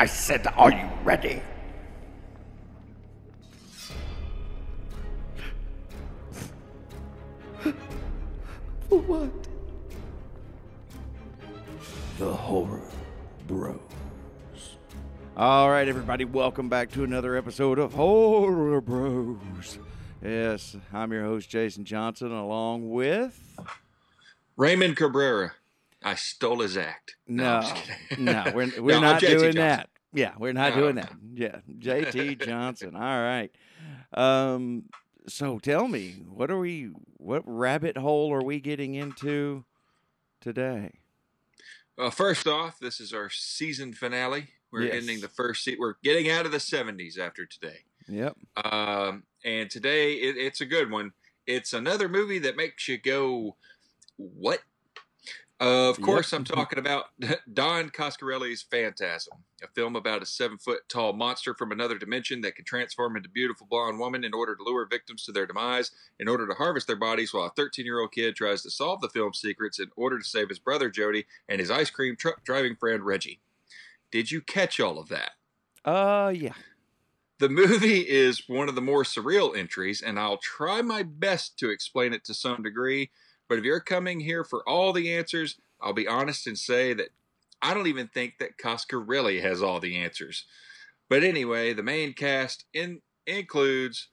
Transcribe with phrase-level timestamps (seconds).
[0.00, 1.42] I said, are you ready?
[8.88, 9.30] For what?
[12.18, 12.80] The horror
[13.46, 13.78] bros.
[15.36, 19.78] All right, everybody, welcome back to another episode of Horror Bros.
[20.22, 23.40] Yes, I'm your host, Jason Johnson, along with.
[24.56, 25.52] Raymond Cabrera.
[26.02, 27.16] I stole his act.
[27.28, 29.56] No, I'm just no, we're, we're I'm not doing Johnson.
[29.56, 29.90] that.
[30.12, 31.12] Yeah, we're not doing that.
[31.34, 32.94] Yeah, JT Johnson.
[32.96, 33.50] All right.
[34.12, 34.84] Um.
[35.28, 36.90] So tell me, what are we?
[37.18, 39.64] What rabbit hole are we getting into
[40.40, 40.92] today?
[41.96, 44.48] Well, first off, this is our season finale.
[44.70, 44.94] We're Yes.
[44.94, 45.80] ending the first season.
[45.80, 47.78] We're getting out of the 70s after today.
[48.06, 48.36] Yep.
[48.64, 51.12] Um, and today, it, it's a good one.
[51.46, 53.56] It's another movie that makes you go,
[54.16, 54.60] what?
[55.60, 56.00] Of Yep.
[56.00, 57.06] course, I'm talking about
[57.52, 62.54] Don Coscarelli's Phantasm, a film about a seven foot tall monster from another dimension that
[62.54, 65.90] can transform into a beautiful blonde woman in order to lure victims to their demise,
[66.20, 69.00] in order to harvest their bodies, while a 13 year old kid tries to solve
[69.00, 72.44] the film's secrets in order to save his brother Jody and his ice cream truck
[72.44, 73.40] driving friend Reggie.
[74.12, 75.32] Did you catch all of that?
[75.84, 76.32] Uh.
[76.34, 76.54] Yeah.
[77.38, 81.70] The movie is one of the more surreal entries, and I'll try my best to
[81.70, 83.10] explain it to some degree.
[83.48, 87.08] But if you're coming here for all the answers, I'll be honest and say that
[87.62, 90.44] I don't even think that Coscarelli has all the answers.
[91.08, 94.08] But anyway, the main cast in, includes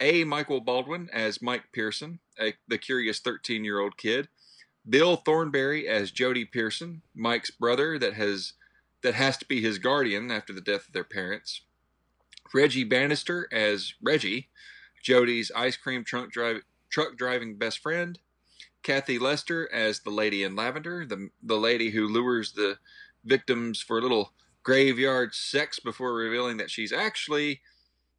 [0.00, 0.24] A.
[0.24, 4.28] Michael Baldwin as Mike Pearson, a, the curious 13 year old kid,
[4.88, 8.52] Bill Thornbury as Jody Pearson, Mike's brother that has
[9.02, 11.60] that has to be his guardian after the death of their parents.
[12.54, 14.48] Reggie Bannister as Reggie,
[15.02, 18.18] Jody's ice cream drive, truck driving best friend.
[18.84, 22.78] Kathy Lester as the lady in lavender, the the lady who lures the
[23.24, 27.60] victims for a little graveyard sex before revealing that she's actually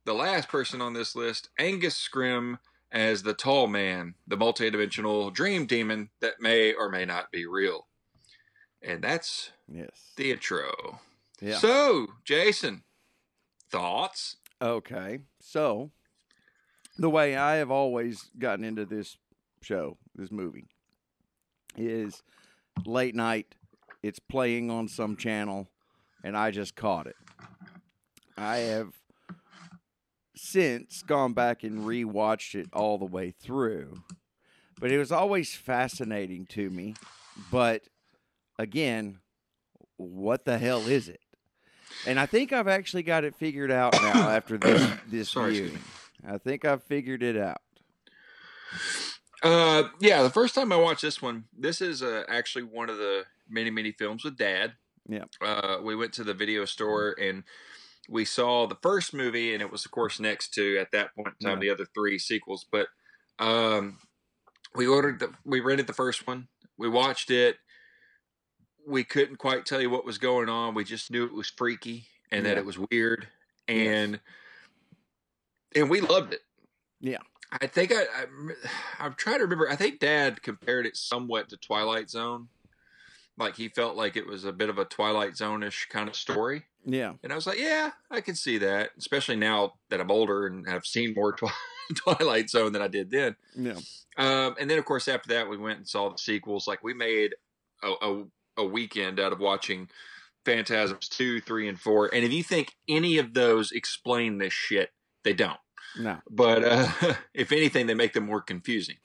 [0.03, 1.49] the last person on this list.
[1.57, 2.59] Angus Scrimm
[2.91, 7.87] as the tall man, the multidimensional dream demon that may or may not be real.
[8.81, 10.13] And that's Yes.
[10.15, 10.99] the intro.
[11.41, 11.57] Yeah.
[11.57, 12.83] So, Jason,
[13.69, 14.37] thoughts?
[14.61, 15.19] Okay.
[15.41, 15.91] So,
[16.97, 19.17] the way I have always gotten into this
[19.61, 20.65] show, this movie,
[21.77, 22.23] is
[22.85, 23.55] late night.
[24.03, 25.67] It's playing on some channel,
[26.23, 27.15] and I just caught it.
[28.37, 28.93] I have
[30.35, 34.03] since gone back and rewatched it all the way through,
[34.79, 36.95] but it was always fascinating to me.
[37.51, 37.83] But
[38.59, 39.19] again,
[39.97, 41.21] what the hell is it?
[42.05, 45.79] And I think I've actually got it figured out now after this this Sorry, viewing.
[46.27, 47.61] I think I've figured it out.
[49.43, 52.97] Uh, yeah, the first time I watched this one, this is uh, actually one of
[52.97, 54.73] the many, many films with Dad.
[55.07, 55.25] Yeah.
[55.41, 57.43] Uh, we went to the video store and
[58.09, 61.35] we saw the first movie, and it was, of course, next to at that point
[61.39, 61.67] in time Yeah.
[61.67, 62.65] the other three sequels.
[62.71, 62.87] But
[63.39, 63.97] um,
[64.75, 66.47] we ordered the, we rented the first one,
[66.77, 67.57] we watched it.
[68.87, 70.75] We couldn't quite tell you what was going on.
[70.75, 73.27] We just knew it was freaky and that it was weird,
[73.67, 73.77] Yes.
[73.87, 74.19] and
[75.75, 76.41] and we loved it.
[77.01, 77.17] Yeah.
[77.51, 78.25] I think I, I
[78.99, 79.69] I'm trying to remember.
[79.69, 82.47] I think Dad compared it somewhat to Twilight Zone,
[83.37, 86.63] like he felt like it was a bit of a Twilight Zone-ish kind of story.
[86.85, 87.13] Yeah.
[87.23, 90.67] And I was like, yeah, I can see that, especially now that I'm older and
[90.69, 91.51] have seen more Twi-
[91.95, 93.35] Twilight Zone than I did then.
[93.55, 93.79] Yeah.
[94.17, 96.67] Um, and then, of course, after that, we went and saw the sequels.
[96.67, 97.35] Like we made
[97.83, 98.23] a, a,
[98.57, 99.89] a weekend out of watching
[100.45, 102.13] Phantasms two, three, and four.
[102.13, 104.91] And if you think any of those explain this shit,
[105.23, 105.59] they don't.
[105.99, 106.17] No.
[106.29, 106.87] But uh,
[107.33, 108.97] if anything, they make them more confusing.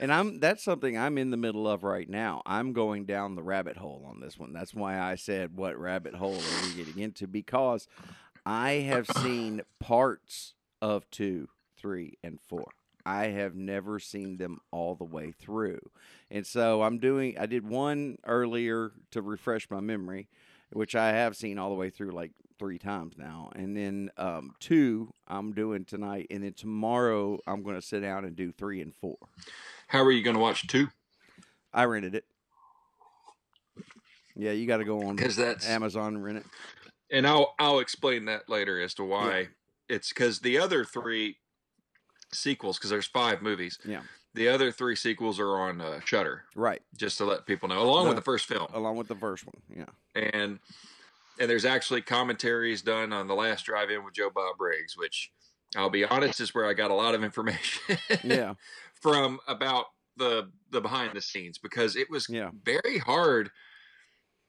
[0.00, 2.42] And I'm that's something I'm in the middle of right now.
[2.46, 4.52] I'm going down the rabbit hole on this one.
[4.52, 7.88] That's why I said what rabbit hole are we getting into because
[8.46, 12.64] I have seen parts of 2, 3 and 4.
[13.04, 15.80] I have never seen them all the way through.
[16.30, 20.28] And so I'm doing I did one earlier to refresh my memory,
[20.70, 23.50] which I have seen all the way through like three times now.
[23.54, 28.24] And then um, two I'm doing tonight and then tomorrow I'm going to sit down
[28.24, 29.16] and do 3 and 4.
[29.88, 30.88] How are you going to watch two?
[31.72, 32.24] I rented it.
[34.36, 36.44] Yeah, you got to go on Because that's Amazon and rent it.
[37.10, 39.48] and I'll I'll explain that later as to why
[39.88, 41.38] it's because the other three
[42.32, 43.78] sequels because there's five movies.
[43.84, 44.02] Yeah.
[44.34, 48.04] The other three sequels are on uh, Shudder, Right, just to let people know, along
[48.04, 48.08] No.
[48.10, 48.68] with the first film.
[48.72, 49.62] along with the first one.
[50.14, 50.22] Yeah.
[50.32, 50.58] and
[51.40, 55.30] and there's actually commentaries done on the last drive-in with Joe Bob Briggs, which
[55.76, 58.54] I'll be honest is where I got a lot of information Yeah.
[59.00, 59.86] from about
[60.16, 62.50] the the behind the scenes because it was Yeah.
[62.64, 63.50] very hard.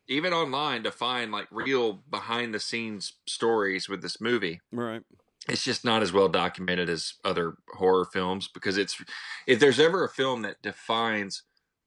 [0.08, 4.60] even online to find like real behind the scenes stories with this movie.
[4.72, 5.04] Right.
[5.48, 9.00] It's just not as well documented as other horror films because it's
[9.46, 11.44] if there's ever a film that defines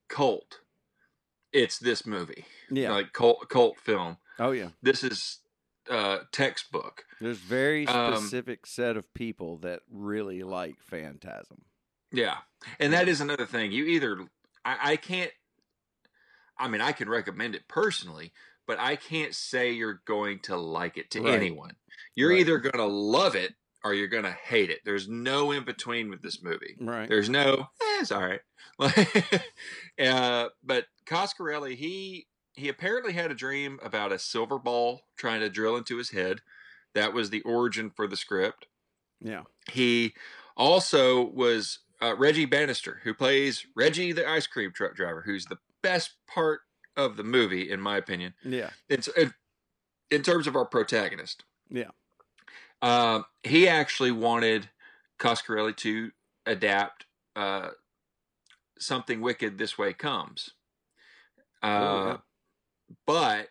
[0.07, 0.61] cult,
[1.51, 2.45] it's this movie.
[2.71, 2.91] Yeah.
[2.91, 4.17] Like cult cult film.
[4.39, 4.69] Oh yeah.
[4.81, 5.39] This is
[5.89, 7.03] uh textbook.
[7.19, 11.63] There's very Um, specific set of people that really like Phantasm.
[12.11, 12.37] Yeah.
[12.79, 13.71] And that is another thing.
[13.71, 14.25] You either
[14.63, 15.31] I, I can't
[16.57, 18.31] I mean I can recommend it personally,
[18.67, 21.33] but I can't say you're going to like it to Right.
[21.33, 21.75] anyone.
[22.15, 22.39] You're Right.
[22.41, 23.53] either gonna love it
[23.83, 24.79] or you're gonna hate it.
[24.85, 26.77] There's no in between with this movie.
[26.79, 27.09] Right.
[27.09, 28.39] There's no eh, it's all right.
[29.99, 35.49] uh, but Coscarelli, he he apparently had a dream about a silver ball trying to
[35.49, 36.41] drill into his head.
[36.93, 38.67] That was the origin for the script.
[39.19, 39.43] Yeah.
[39.71, 40.13] He
[40.55, 45.57] also was uh, Reggie Bannister, who plays Reggie the ice cream truck driver, who's the
[45.81, 46.61] best part
[46.95, 48.33] of the movie, in my opinion.
[48.43, 48.69] Yeah.
[48.89, 49.33] It's in,
[50.11, 51.43] in terms of our protagonist.
[51.69, 51.89] Yeah.
[52.81, 54.69] Um, he actually wanted
[55.17, 56.11] Coscarelli to
[56.45, 57.05] adapt
[57.35, 57.69] uh,
[58.77, 59.57] something wicked.
[59.57, 60.51] This way comes,
[61.63, 62.17] uh, Oh, yeah.
[63.05, 63.49] But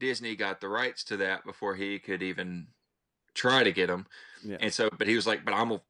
[0.00, 2.68] Disney got the rights to that before he could even
[3.34, 4.06] try to get them.
[4.44, 4.58] Yeah.
[4.60, 5.82] And so, but he was like, "But I'm gonna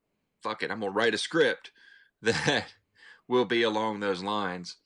[0.42, 0.70] fuck it.
[0.70, 1.70] I'm gonna write a script
[2.22, 2.72] that
[3.28, 4.76] will be along those lines."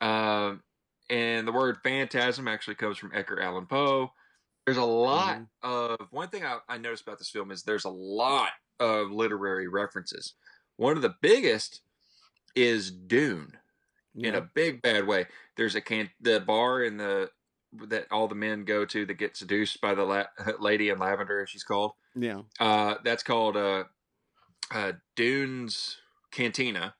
[0.00, 0.62] Um,
[1.10, 4.12] and the word phantasm actually comes from Edgar Allan Poe.
[4.64, 5.46] There's a lot Mhm.
[5.62, 8.50] of one thing I, I noticed about this film is there's a lot
[8.80, 10.34] of literary references.
[10.76, 11.82] One of the biggest
[12.54, 13.58] is Dune
[14.16, 15.26] in a big bad way.
[15.56, 17.30] There's a can the bar in the
[17.88, 20.26] that all the men go to that get seduced by the la-
[20.60, 21.92] lady in lavender, as she's called.
[22.14, 22.42] yeah.
[22.60, 23.84] Uh, that's called uh,
[24.70, 25.96] uh, Dunes
[26.30, 26.94] Cantina,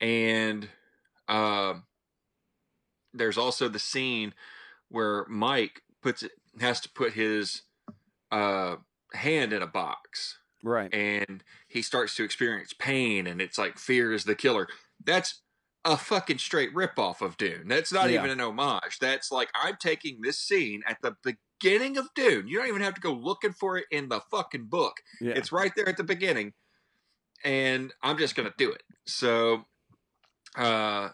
[0.00, 0.68] and
[1.28, 1.84] um
[3.12, 4.34] there's also the scene
[4.88, 7.62] where Mike puts it has to put his
[8.30, 8.76] uh,
[9.14, 10.92] hand in a box, Right.
[10.94, 14.68] and he starts to experience pain, and it's like fear is the killer.
[15.04, 15.40] That's
[15.84, 17.68] a fucking straight ripoff of Dune.
[17.68, 18.18] That's not Yeah.
[18.18, 18.98] even an homage.
[19.00, 22.48] That's like I'm taking this scene at the beginning of Dune.
[22.48, 25.00] You don't even have to go looking for it in the fucking book.
[25.20, 25.32] Yeah.
[25.34, 26.52] It's right there at the beginning,
[27.44, 28.82] and I'm just gonna do it.
[29.06, 29.64] So,
[30.56, 31.10] uh,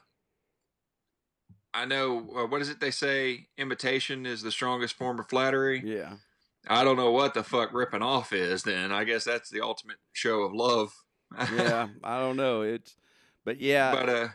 [1.74, 3.48] I know uh, what is it they say?
[3.58, 5.82] Imitation is the strongest form of flattery.
[5.84, 6.14] yeah.
[6.68, 8.64] I don't know what the fuck ripping off is.
[8.64, 10.92] Then I guess that's the ultimate show of love.
[11.52, 11.88] Yeah.
[12.02, 12.62] I don't know.
[12.62, 12.96] It's,
[13.44, 13.92] but yeah.
[13.94, 14.28] but uh,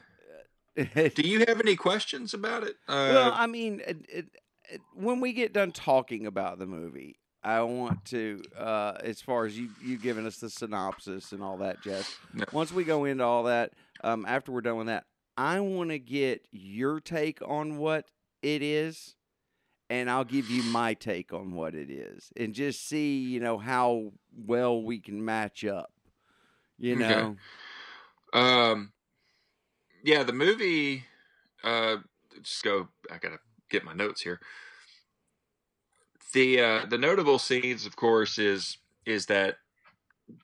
[1.16, 2.76] do you have any questions about it?
[2.88, 4.26] Uh, well, I mean, it, it,
[4.70, 9.46] it, when we get done talking about the movie, I want to, uh, as far
[9.46, 12.20] as you you giving us the synopsis and all that, Jess.
[12.34, 12.46] Yeah.
[12.52, 13.74] Once we go into all that,
[14.04, 15.06] um, after we're done with that,
[15.38, 18.10] I want to get your take on what
[18.42, 19.16] it is,
[19.90, 23.58] and I'll give you my take on what it is, and just see, you know,
[23.58, 25.92] how well we can match up.
[26.78, 27.04] You Okay.
[27.22, 27.38] know,
[28.34, 28.94] Um,
[30.04, 31.06] yeah, the movie.
[31.64, 31.98] Uh,
[32.42, 32.88] just go.
[33.12, 33.40] I gotta
[33.70, 34.40] get my notes here.
[36.34, 39.58] The uh, the notable scenes, of course, is is that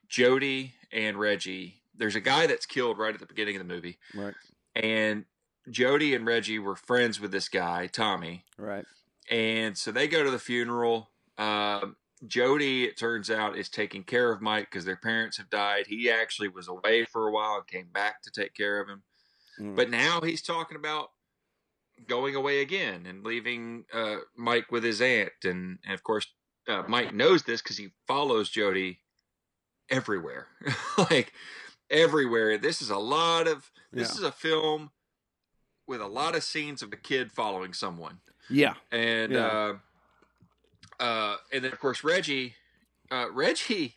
[0.08, 1.82] Jody and Reggie.
[1.96, 4.34] There's a guy that's killed right at the beginning of the movie, right,
[4.76, 5.24] and
[5.70, 8.84] Jody and Reggie were friends with this guy, Tommy, right,
[9.30, 11.10] and so they go to the funeral.
[11.38, 11.96] Um,
[12.26, 15.86] Jody, it turns out, is taking care of Mike because their parents have died.
[15.86, 19.02] He actually was away for a while and came back to take care of him.
[19.60, 19.76] Mm.
[19.76, 21.10] But now he's talking about
[22.06, 25.32] going away again and leaving uh, Mike with his aunt.
[25.44, 26.26] And, and of course,
[26.68, 29.00] uh, Mike knows this because he follows Jody
[29.90, 30.46] everywhere.
[31.10, 31.32] like,
[31.90, 32.58] everywhere.
[32.58, 34.14] This is a lot of, this Yeah.
[34.18, 34.90] is a film
[35.86, 39.46] with a lot of scenes of a kid following someone yeah, and Yeah.
[41.00, 42.54] uh, uh, and then of course Reggie,
[43.10, 43.96] uh, Reggie,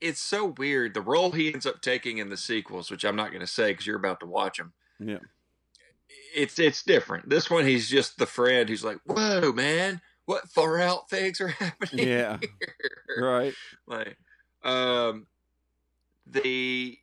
[0.00, 3.30] it's so weird the role he ends up taking in the sequels, which I'm not
[3.30, 4.72] going to say because you're about to watch them.
[4.98, 5.18] yeah,
[6.34, 7.28] It's it's different.
[7.28, 11.48] This one, he's just the friend who's like, "Whoa, man, what far out things are
[11.62, 13.54] happening?" yeah, here?" right,
[13.86, 14.16] like
[14.62, 15.26] um
[16.26, 16.98] the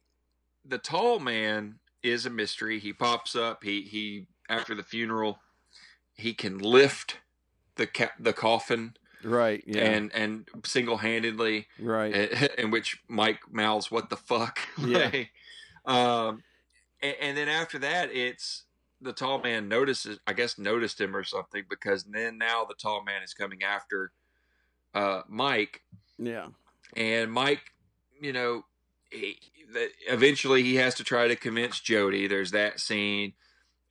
[0.65, 5.39] the tall man is a mystery he pops up he he after the funeral
[6.15, 7.17] he can lift
[7.75, 8.93] the ca- the coffin
[9.23, 12.13] right, yeah, and and single-handedly right,
[12.57, 15.11] in which mike mouths what the fuck Yeah.
[15.13, 15.31] Like,
[15.85, 16.43] um
[17.01, 18.63] and, and then after that it's
[19.01, 23.03] the tall man notices i guess noticed him or something because then now the tall
[23.03, 24.11] man is coming after
[24.93, 25.81] uh mike
[26.17, 26.47] yeah,
[26.95, 27.61] and Mike,
[28.21, 28.63] you know,
[29.11, 29.37] he,
[30.07, 32.27] eventually he has to try to convince Jody.
[32.27, 33.33] There's that scene.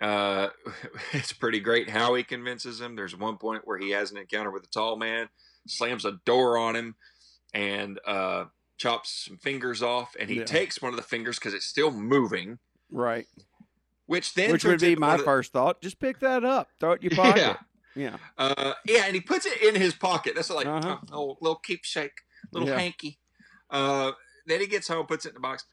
[0.02, 0.48] Uh,
[1.12, 2.96] it's pretty great how he convinces him.
[2.96, 5.28] There's one point where he has an encounter with a tall man,
[5.66, 6.96] slams a door on him,
[7.54, 8.46] and uh,
[8.78, 10.14] chops some fingers off.
[10.18, 10.44] And he Yeah.
[10.44, 12.58] takes one of the fingers because it's still moving,
[12.90, 13.26] Right.
[14.06, 15.80] which then Which would be my the- first thought.
[15.80, 16.68] Just pick that up.
[16.80, 17.38] Throw it in your pocket.
[17.40, 17.56] Yeah.
[17.94, 18.16] Yeah.
[18.38, 20.34] Uh, yeah, and he puts it in his pocket.
[20.34, 20.96] That's like Uh-huh.
[21.12, 22.78] oh, oh, little keepsake, little Yeah.
[22.78, 23.18] hanky.
[23.70, 24.12] Uh,
[24.46, 25.64] then he gets home, puts it in the box.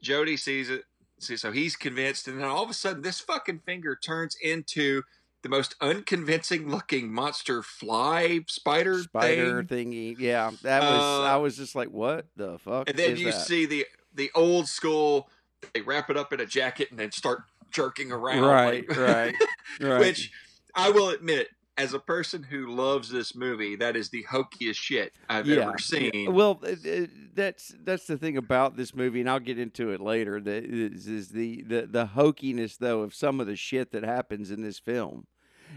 [0.00, 0.84] Jody sees it,
[1.24, 5.02] see, so he's convinced, and then all of a sudden, this fucking finger turns into
[5.42, 9.92] the most unconvincing looking monster fly spider, Spider thing.
[9.92, 10.16] thingy.
[10.18, 10.50] Yeah.
[10.62, 12.88] That was Uh, I was just like, what the fuck?
[12.88, 13.46] And then you that?
[13.46, 15.28] see the the old school.
[15.74, 18.40] They wrap it up in a jacket and then start jerking around.
[18.42, 19.34] Right, like- right,
[19.80, 19.98] right.
[20.00, 20.30] Which
[20.74, 25.12] I will admit, as a person who loves this movie, that is the hokiest shit
[25.28, 26.32] I've Yeah, ever seen.
[26.32, 30.00] Well, it- it- that's that's the thing about this movie, and I'll get into it
[30.00, 30.40] later.
[30.40, 34.50] That is, is the, the the hokiness though of some of the shit that happens
[34.50, 35.26] in this film.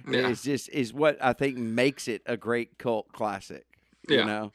[0.07, 0.29] Yeah.
[0.29, 3.65] Is just is what I think makes it a great cult classic.
[4.07, 4.25] You Yeah.
[4.25, 4.51] know,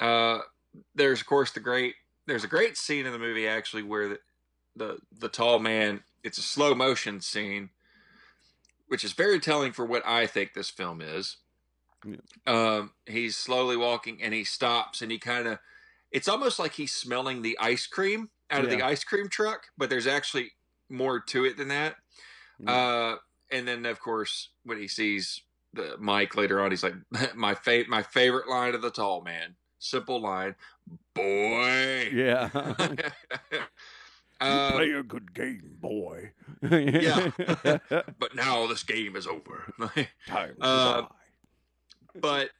[0.00, 0.40] Uh,
[0.94, 1.94] there's of course the great.
[2.26, 4.18] There's a great scene in the movie actually where the
[4.76, 6.02] the, the tall man.
[6.24, 7.70] It's a slow motion scene,
[8.88, 11.36] which is very telling for what I think this film is.
[12.04, 12.16] Yeah.
[12.46, 15.58] Um, he's slowly walking and he stops and he kind of.
[16.10, 19.90] It's almost like he's smelling the ice cream out of the ice cream truck, but
[19.90, 20.52] there's actually
[20.88, 21.96] more to it than that.
[22.58, 22.72] Yeah.
[22.72, 23.16] Uh,
[23.50, 25.42] and then of course when he sees
[25.74, 26.94] the Mike later on, he's like,
[27.34, 30.54] "My fa- my favorite line of the tall man, simple line,
[31.14, 32.48] boy." yeah.
[34.40, 36.32] uh, Play a good game, boy.
[36.62, 37.30] Yeah.
[38.18, 39.72] but now this game is over.
[40.26, 41.02] Time Uh,
[42.20, 42.50] but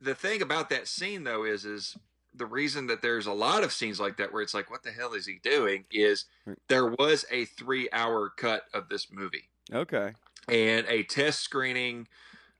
[0.00, 1.96] the thing about that scene though is is
[2.34, 4.92] the reason that there's a lot of scenes like that where it's like what the
[4.92, 6.26] hell is he doing is
[6.68, 10.12] there was a 3 hour cut of this movie Okay.
[10.46, 12.06] and a test screening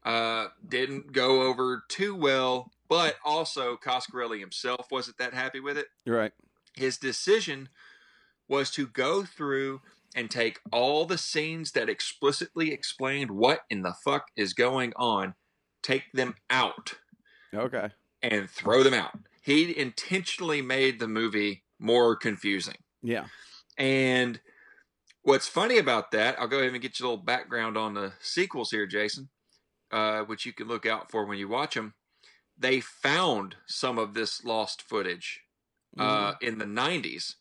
[0.05, 5.87] uh, didn't go over too well but also Coscarelli himself wasn't that happy with it
[6.07, 6.33] Right.
[6.75, 7.69] his decision
[8.49, 9.81] was to go through
[10.14, 15.35] and take all the scenes that explicitly explained what in the fuck is going on,
[15.83, 16.95] take them out
[17.55, 17.90] Okay.
[18.23, 19.12] and throw them out.
[19.43, 22.76] He intentionally made the movie more confusing.
[23.02, 23.26] Yeah.
[23.76, 24.40] And
[25.23, 28.12] what's funny about that, I'll go ahead and get you a little background on the
[28.21, 29.28] sequels here, Jason,
[29.93, 31.95] uh, which you can look out for when you watch them.
[32.59, 35.43] They found some of this lost footage
[35.99, 36.47] uh, Mm-hmm.
[36.47, 37.35] in the 90s,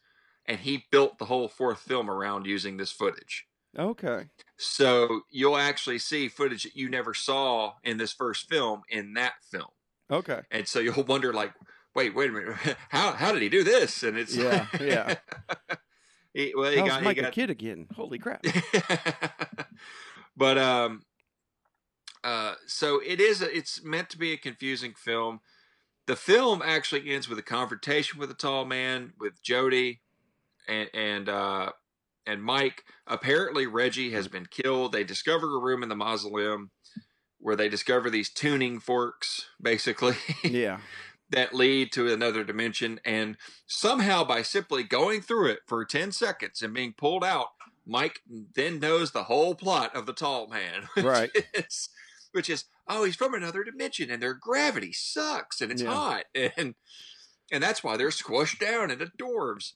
[0.47, 3.45] and he built the whole fourth film around using this footage.
[3.77, 4.25] okay.
[4.57, 9.33] So you'll actually see footage that you never saw in this first film in that
[9.51, 9.69] film,
[10.11, 10.41] Okay.
[10.49, 11.53] and so you'll wonder, like,
[11.95, 12.55] wait, wait a minute,
[12.89, 14.03] how how did he do this?
[14.03, 15.15] And it's Yeah, yeah.
[16.33, 17.87] he, well, he How's got, he Mike a got kid again?
[17.95, 18.43] Holy crap.
[20.37, 21.03] but um
[22.23, 25.39] uh so it is a, it's meant to be a confusing film
[26.07, 30.01] the film actually ends with a confrontation with a tall man with jody
[30.67, 31.71] and and uh
[32.25, 36.71] and mike apparently reggie has been killed they discover a room in the mausoleum
[37.39, 40.79] where they discover these tuning forks basically Yeah.
[41.29, 42.99] that lead to another dimension.
[43.05, 47.49] And somehow, by simply going through it for 10 seconds and being pulled out,
[47.85, 48.21] Mike
[48.55, 50.87] then knows the whole plot of the tall man.
[50.95, 51.29] which Right.
[51.53, 51.89] Is,
[52.31, 55.93] which is, oh, he's from another dimension and their gravity sucks and it's Yeah.
[55.93, 56.23] hot.
[56.57, 56.73] And,
[57.51, 59.73] and that's why they're squished down into dwarves.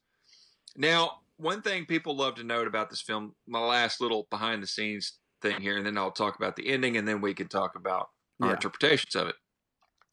[0.75, 4.67] Now, one thing people love to note about this film, my last little behind the
[4.67, 7.75] scenes thing here, and then I'll talk about the ending, and then we can talk
[7.75, 8.09] about
[8.41, 8.53] our Yeah.
[8.53, 9.35] interpretations of it.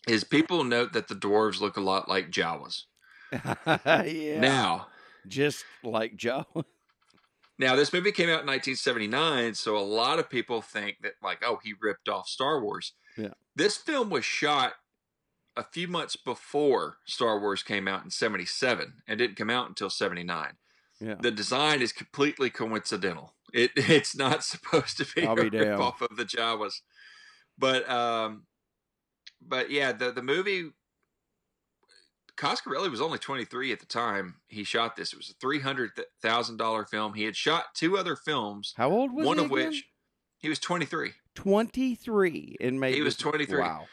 [0.07, 2.85] Is people note that the dwarves look a lot like Jawas.
[3.33, 4.41] yeah.
[4.41, 4.89] Now,
[5.27, 6.47] just like Joe.
[7.59, 11.43] now this movie came out in 1979, so a lot of people think that like,
[11.45, 12.95] oh, he ripped off Star Wars.
[13.19, 13.35] Yeah.
[13.55, 14.75] This film was shot
[15.59, 19.91] a few months before Star Wars came out in 77 and didn't come out until
[19.91, 20.53] 79.
[21.01, 21.17] Yeah.
[21.21, 23.35] The design is completely coincidental.
[23.53, 26.81] It it's not supposed to be I'll a be off of the Jawas.
[27.59, 28.45] But um
[29.43, 30.71] but yeah, the the movie
[32.37, 35.13] Coscarelli was only 23 at the time he shot this.
[35.13, 37.15] It was a $300,000 film.
[37.15, 39.71] He had shot two other films, How old was one of again?
[39.71, 39.85] which
[40.39, 41.15] he was 23.
[41.35, 42.93] 23 in May.
[42.93, 43.59] He was 23.
[43.61, 43.87] Wow.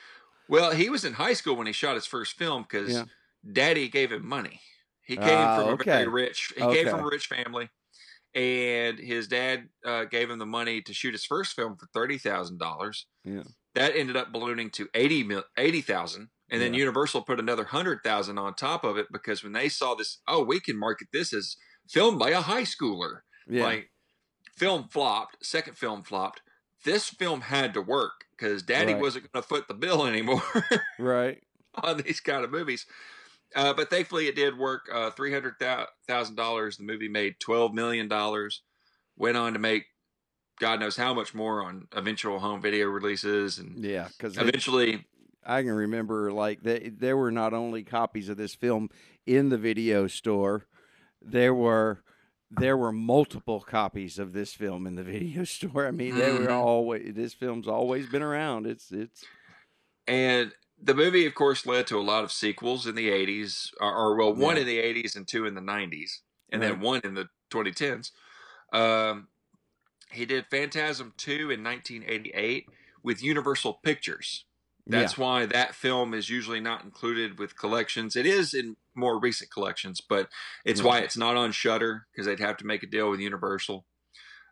[0.47, 3.05] Well, he was in high school when he shot his first film because Yeah.
[3.51, 4.61] daddy gave him money.
[5.03, 6.51] He came Ah, from a very rich.
[6.55, 7.69] He came from a rich family,
[8.33, 12.17] and his dad uh, gave him the money to shoot his first film for thirty
[12.17, 13.05] thousand dollars.
[13.23, 13.43] Yeah.
[13.75, 16.79] That ended up ballooning to eighty mil, eighty thousand, and then Yeah.
[16.79, 20.43] Universal put another hundred thousand on top of it because when they saw this, oh,
[20.43, 21.55] we can market this as
[21.89, 23.21] filmed by a high schooler.
[23.47, 23.63] Yeah.
[23.63, 23.91] Like
[24.57, 25.45] film flopped.
[25.45, 26.41] Second film flopped.
[26.83, 29.01] This film had to work because Daddy Right.
[29.01, 30.43] wasn't going to foot the bill anymore
[30.99, 31.41] Right.
[31.75, 32.85] on these kind of movies.
[33.55, 34.89] Uh, but thankfully, it did work.
[34.93, 35.55] Uh, Three hundred
[36.07, 36.77] thousand dollars.
[36.77, 38.61] The movie made twelve million dollars.
[39.17, 39.85] Went on to make
[40.59, 45.05] God knows how much more on eventual home video releases, and Yeah, because eventually,
[45.45, 48.89] I can remember like they, there were not only copies of this film
[49.25, 50.65] in the video store,
[51.21, 52.01] there were
[52.57, 55.87] there were multiple copies of this film in the video store.
[55.87, 56.51] I mean, they were Mhm.
[56.51, 58.67] always this film's always been around.
[58.67, 59.29] It's it's
[60.07, 63.93] and the movie, of course, led to a lot of sequels in the '80s, or,
[63.95, 64.61] or well, one Yeah.
[64.61, 66.21] in the '80s and two in the '90s,
[66.51, 66.61] and Right.
[66.61, 68.11] then one in the 2010s.
[68.73, 69.29] Um,
[70.11, 72.69] he did Phantasm 2 in 1988
[73.03, 74.45] with Universal Pictures.
[74.87, 78.15] That's why that film is usually not included with collections.
[78.15, 80.29] It is in more recent collections, but
[80.63, 80.85] it's Yeah.
[80.87, 83.85] why it's not on Shudder because they'd have to make a deal with Universal.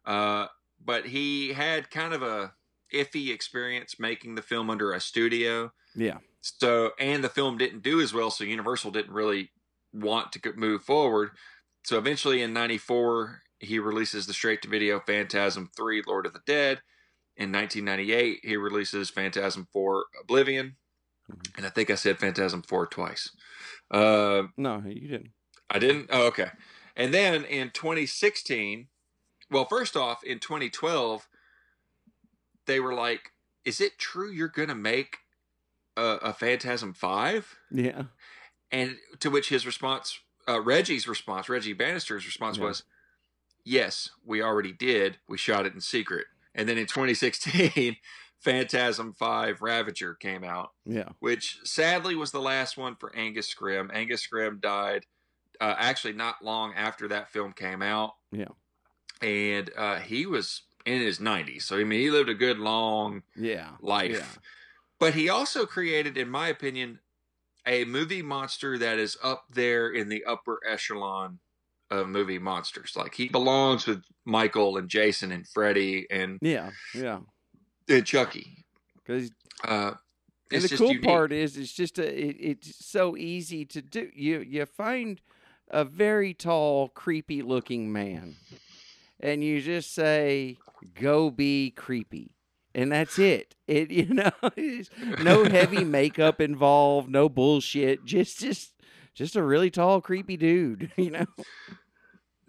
[0.05, 0.47] Uh,
[0.83, 2.53] but he had kind of a
[2.93, 5.71] iffy experience making the film under a studio.
[5.95, 9.51] yeah, So, and the film didn't do as well, so Universal didn't really
[9.93, 11.31] want to move forward.
[11.83, 16.41] So, eventually in '94, he releases the straight to video Phantasm 3 Lord of the
[16.45, 16.81] Dead.
[17.35, 20.75] In 1998, he releases Phantasm 4 Oblivion.
[21.31, 21.57] Mhm.
[21.57, 23.31] And I think I said Phantasm 4 twice.
[23.89, 25.31] Uh, no, you didn't.
[25.69, 26.09] I didn't?
[26.11, 26.51] Oh, okay.
[26.95, 28.87] And then in 2016,
[29.49, 31.27] well, first off, in 2012,
[32.65, 33.31] they were like,
[33.65, 35.17] Is it true you're going to make
[35.97, 37.57] a, a Phantasm 5?
[37.71, 38.03] Yeah,
[38.71, 42.65] And to which his response, uh, Reggie's response, Reggie Bannister's response Yeah.
[42.65, 42.83] was,
[43.65, 45.19] Yes, we already did.
[45.27, 46.27] We shot it in secret.
[46.55, 47.95] And then in 2016,
[48.39, 53.89] Phantasm 5 Ravager came out yeah, which sadly was the last one for Angus Scrimm.
[53.93, 55.05] Angus Scrimm died
[55.61, 58.15] uh, actually not long after that film came out.
[58.31, 58.49] Yeah.
[59.21, 61.63] And uh, he was in his 90s.
[61.63, 64.11] So, I mean, he lived a good long yeah, life.
[64.11, 64.41] Yeah.
[64.99, 66.99] But he also created, in my opinion,
[67.65, 71.39] a movie monster that is up there in the upper echelon
[71.99, 72.93] of movie monsters.
[72.95, 77.19] Like, he belongs with Michael and Jason and Freddy and yeah, yeah.
[77.87, 78.65] and Chucky.
[78.95, 79.31] Because
[79.63, 79.93] Uh,
[80.53, 81.03] and the cool unique.
[81.03, 85.21] part is it's just a it, it's so easy to do you you find
[85.69, 88.35] a very tall creepy looking man
[89.19, 90.57] and you just say
[90.99, 92.35] go be creepy
[92.75, 94.31] and that's it it you know
[95.21, 98.73] no heavy makeup involved no bullshit just just
[99.13, 101.25] just a really tall creepy dude you know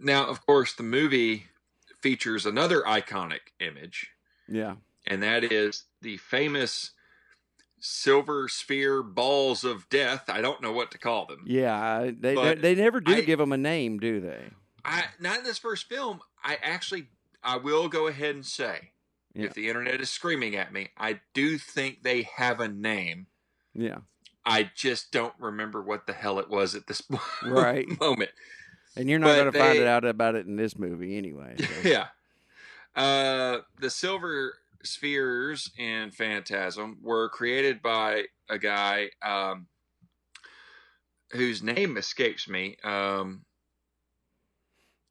[0.05, 1.47] Now, of course, the movie
[2.01, 4.09] features another iconic image,
[4.49, 6.91] yeah and that is the famous
[7.81, 10.25] silver sphere balls of death.
[10.29, 11.45] I don't know what to call them.
[11.47, 14.51] yeah I- they they never do I- give them a name do they
[14.85, 16.21] I not in this first film.
[16.43, 17.09] I actually
[17.43, 18.91] I will go ahead and say,
[19.35, 19.47] Yeah.
[19.47, 23.27] if the internet is screaming at me, I do think they have a name.
[23.75, 23.99] yeah
[24.47, 27.03] I just don't remember what the hell it was at this
[27.43, 27.89] Right.
[27.99, 28.31] moment.
[28.97, 31.67] And you're not going to find it out about it in this movie anyway so.
[31.89, 32.07] yeah.
[32.97, 34.55] Uh, the silver
[34.85, 39.67] spheres in Phantasm were created by a guy um,
[41.33, 42.77] whose name escapes me.
[42.85, 43.45] Um,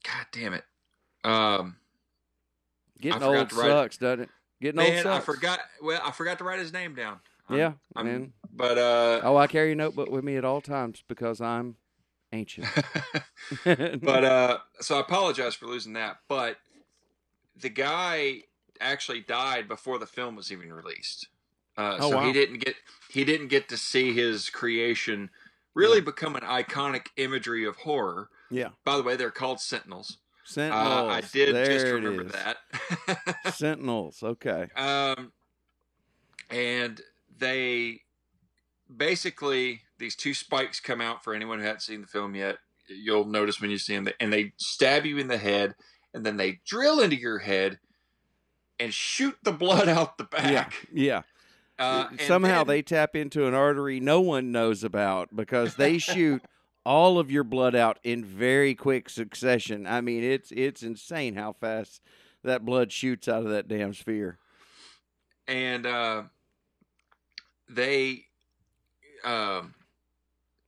[0.05, 0.63] God damn it.
[1.23, 1.77] Um,
[3.01, 4.29] Getting old sucks, doesn't it?
[4.61, 5.59] Getting old man, I forgot.
[5.81, 7.19] Well, I forgot to write his name down.
[7.49, 8.33] I'm- Yeah, I'm- man.
[8.55, 11.75] But uh, Oh, I carry a notebook with me at all times because I'm
[12.33, 12.67] ancient.
[13.65, 16.17] but uh, so I apologize for losing that.
[16.27, 16.57] But
[17.55, 18.41] the guy
[18.81, 21.27] actually died before the film was even released.
[21.77, 22.25] Uh, Oh, so wow.
[22.25, 22.75] he didn't get
[23.09, 25.29] he didn't get to see his creation
[25.75, 28.29] really become an iconic imagery of horror.
[28.51, 30.17] yeah, By the way, they're called Sentinels.
[30.45, 30.87] Sentinels.
[30.87, 32.57] Uh, I did there just remember that.
[33.55, 34.21] Sentinels.
[34.21, 34.67] Okay.
[34.75, 35.31] Um,
[36.51, 37.01] and
[37.39, 38.01] they
[38.95, 42.57] basically these two spikes come out for anyone who hasn't seen the film yet.
[42.87, 45.75] You'll notice when you see them, and they stab you in the head,
[46.13, 47.79] and then they drill into your head
[48.79, 50.87] and shoot the blood out the back.
[50.93, 51.21] yeah.
[51.79, 56.43] Uh, Somehow then- they tap into an artery no one knows about because they shoot
[56.85, 59.87] all of your blood out in very quick succession.
[59.87, 62.01] I mean, it's it's insane how fast
[62.43, 64.37] that blood shoots out of that damn sphere.
[65.47, 66.23] and uh,
[67.69, 68.25] they,
[69.23, 69.73] um,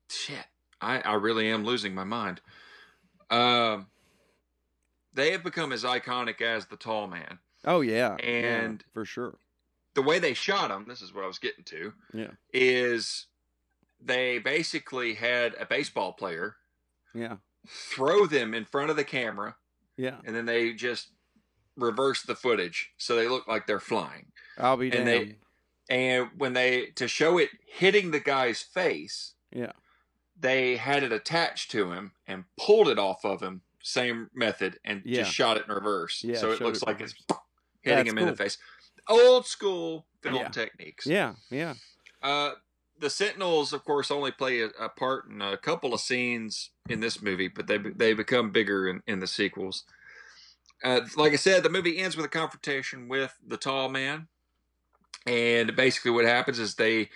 [0.10, 0.46] shit,
[0.82, 2.41] I, I really am losing my mind.
[3.30, 3.88] Um,
[5.13, 7.39] they have become as iconic as the Tall Man.
[7.65, 9.38] Oh yeah, yeah, And- for sure.
[9.96, 13.28] The way they shot him, this is what I was getting to, Yeah, is
[14.04, 16.58] they basically had a baseball player
[17.13, 19.56] yeah, throw them in front of the camera,
[19.96, 20.18] yeah.
[20.26, 21.12] and then they just
[21.78, 24.34] reverse the footage so they look like they're flying.
[24.58, 25.08] I'll be And damned.
[25.32, 25.36] they-
[25.89, 29.74] And when they to show it hitting the guy's face, Yeah.
[30.39, 33.62] they had it attached to him and pulled it off of him.
[33.84, 35.21] Same method, and Yeah.
[35.21, 37.13] just shot it in reverse, Yeah, so it looks it like reverse.
[37.13, 37.39] it's
[37.84, 38.58] hitting That's him in the face.
[39.08, 40.50] Old school film Yeah.
[40.50, 41.06] techniques.
[41.06, 41.76] Yeah, yeah.
[42.24, 42.54] Uh,
[42.98, 47.00] the Sentinels, of course, only play a, a part in a couple of scenes in
[47.02, 49.84] this movie, but they they become bigger in, in the sequels.
[50.84, 54.28] Uh, like I said, the movie ends with a confrontation with the tall man,
[55.25, 57.10] and basically what happens is they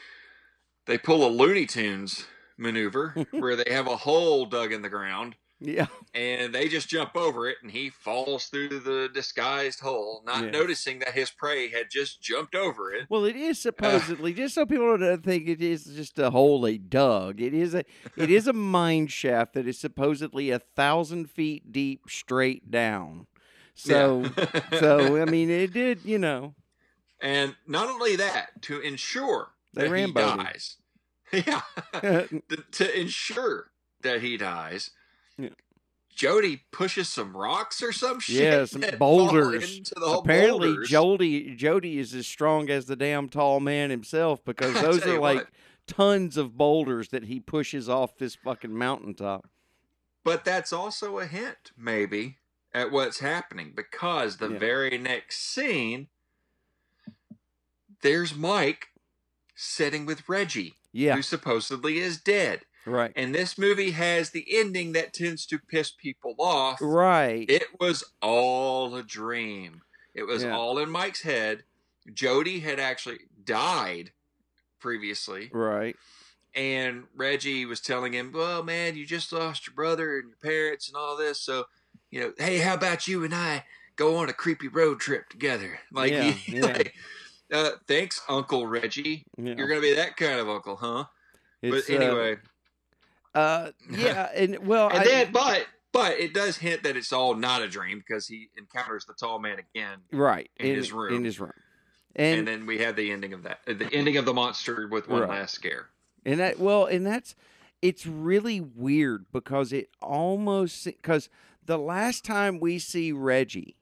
[0.85, 2.25] they pull a Looney Tunes
[2.57, 5.88] maneuver where they have a hole dug in the ground Yeah.
[6.13, 10.49] and they just jump over it and he falls through the disguised hole not Yeah.
[10.51, 14.55] noticing that his prey had just jumped over it Well, it is uh, supposedly just
[14.55, 17.39] so people don't think it is just a hole they dug.
[17.39, 17.83] It is a
[18.17, 23.27] it is a mine shaft that is supposedly a thousand feet deep straight down.
[23.75, 24.79] So Yeah.
[24.79, 26.55] so I mean it did you know
[27.21, 30.38] And not only that, to ensure They that he Rambo'd him.
[30.38, 30.77] dies,
[31.34, 31.62] yeah,
[31.93, 34.91] to, to ensure that he dies,
[35.38, 35.49] Yeah.
[36.15, 38.41] Jody pushes some rocks or some shit.
[38.43, 39.91] Yeah, some boulders.
[39.95, 40.89] apparently boulders.
[40.89, 45.38] Jody Jody is as strong as the damn tall man himself because those are like
[45.38, 45.47] what.
[45.88, 49.47] tons of boulders that he pushes off this fucking mountaintop.
[50.25, 52.38] But that's also a hint, maybe,
[52.73, 54.58] at what's happening because the Yeah.
[54.60, 56.08] very next scene,
[58.01, 58.88] there's Mike
[59.55, 62.62] sitting with Reggie, Yeah, who supposedly is dead.
[62.85, 63.12] right.
[63.15, 66.79] And this movie has the ending that tends to piss people off.
[66.81, 67.49] Right.
[67.49, 69.81] It was all a dream.
[70.15, 70.55] It was Yeah.
[70.55, 71.63] all in Mike's head.
[72.13, 74.12] Jody had actually died
[74.79, 75.95] previously, right.
[76.55, 80.88] and Reggie was telling him, "Well, man, you just lost your brother and your parents
[80.88, 81.65] and all this, so
[82.09, 85.79] you know, hey, how about you and I go on a creepy road trip together?"
[85.91, 86.65] Like, Yeah, yeah.
[86.65, 86.95] like,
[87.51, 89.23] uh, thanks, Uncle Reggie.
[89.38, 89.55] Yeah.
[89.57, 91.05] You're gonna be that kind of uncle, huh?
[91.62, 92.38] It's, but anyway,
[93.35, 97.12] uh, uh, yeah, and well, and I, then, but but it does hint that it's
[97.12, 101.15] all not a dream because he encounters the tall man again, right in his room.
[101.15, 101.51] In his room,
[102.15, 104.88] and, and then we have the ending of that, uh, the ending of the monster
[104.88, 105.29] with one Right.
[105.29, 105.89] last scare.
[106.25, 107.35] and that well, and that's
[107.81, 111.29] it's really weird because it almost because
[111.65, 113.75] the last time we see Reggie,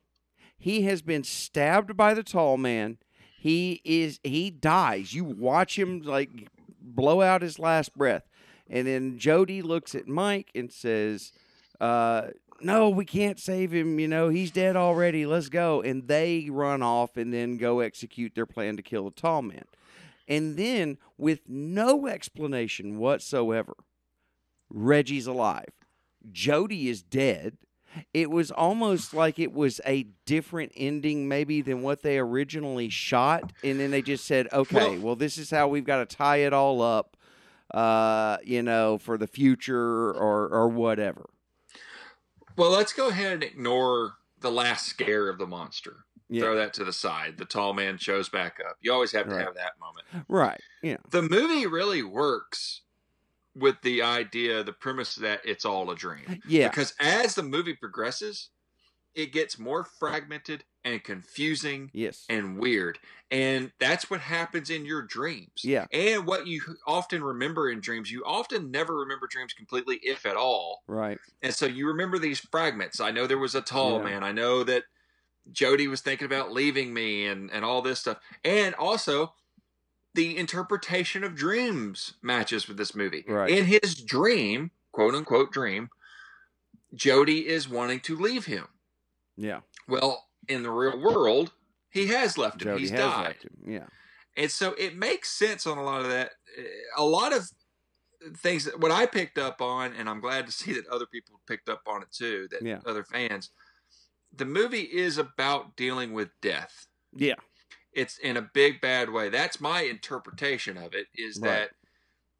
[0.58, 2.98] he has been stabbed by the tall man.
[3.48, 5.14] He is he dies.
[5.14, 6.50] You watch him like
[6.82, 8.28] blow out his last breath,
[8.70, 11.32] and then Jody looks at Mike and says,
[11.80, 14.02] uh, "No, we can't save him.
[14.02, 15.26] You know he's dead already.
[15.26, 19.12] Let's go." And they run off and then go execute their plan to kill the
[19.12, 19.64] tall man.
[20.28, 23.78] And then, with no explanation whatsoever,
[24.70, 25.72] Reggie's alive.
[26.30, 27.56] Jody is dead.
[28.14, 33.52] It was almost like it was a different ending, maybe, than what they originally shot.
[33.64, 36.38] And then they just said, okay, Well- well, this is how we've got to tie
[36.38, 37.18] it all up,
[37.74, 41.30] uh, you know, for the future or, or whatever.
[42.56, 45.98] Well, let's go ahead and ignore the last scare of the monster.
[46.30, 46.42] Yeah.
[46.42, 47.38] Throw that to the side.
[47.38, 48.78] The tall man shows back up.
[48.82, 49.46] You always have to Right.
[49.46, 50.26] have that moment.
[50.28, 50.60] Right.
[50.82, 50.98] Yeah.
[51.10, 52.82] The movie really works
[53.58, 56.42] with the idea, the premise that it's all a dream.
[56.48, 56.70] Yeah.
[56.70, 58.50] Because as the movie progresses,
[59.16, 62.24] it gets more fragmented and confusing Yes.
[62.30, 63.00] and weird.
[63.32, 65.64] And that's what happens in your dreams.
[65.64, 65.86] Yeah.
[65.92, 70.36] And what you often remember in dreams, you often never remember dreams completely, if at
[70.38, 70.84] all.
[70.88, 71.18] Right.
[71.42, 73.00] And so you remember these fragments.
[73.02, 74.04] I know there was a tall Yeah.
[74.04, 74.24] man.
[74.24, 74.84] I know that
[75.52, 78.20] Jody was thinking about leaving me and, and all this stuff.
[78.44, 79.34] And also,
[80.18, 83.24] the interpretation of dreams matches with this movie.
[83.28, 83.52] Right.
[83.52, 85.90] In his dream, quote unquote dream,
[86.96, 88.68] Jody is wanting to leave him.
[89.38, 89.60] Yeah.
[89.88, 91.52] Well, in the real world,
[91.92, 92.70] he has left him.
[92.72, 93.36] Jody He's died.
[93.44, 93.72] him.
[93.72, 93.86] Yeah.
[94.36, 96.32] And so it makes sense on a lot of that.
[96.98, 97.48] A lot of
[98.38, 101.40] things that what I picked up on, and I'm glad to see that other people
[101.48, 102.80] picked up on it too, that Yeah.
[102.88, 103.52] other fans.
[104.36, 106.88] The movie is about dealing with death.
[107.16, 107.36] Yeah.
[107.98, 109.28] It's in a big bad way.
[109.30, 111.50] That's my interpretation of it is Right.
[111.50, 111.70] that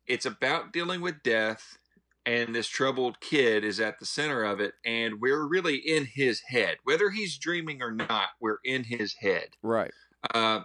[0.06, 1.78] it's about dealing with death
[2.26, 6.42] and this troubled kid is at the center of it and we're really in his
[6.48, 6.78] head.
[6.84, 9.50] Whether he's dreaming or not, we're in his head.
[9.64, 9.92] Right.
[10.34, 10.62] Uh,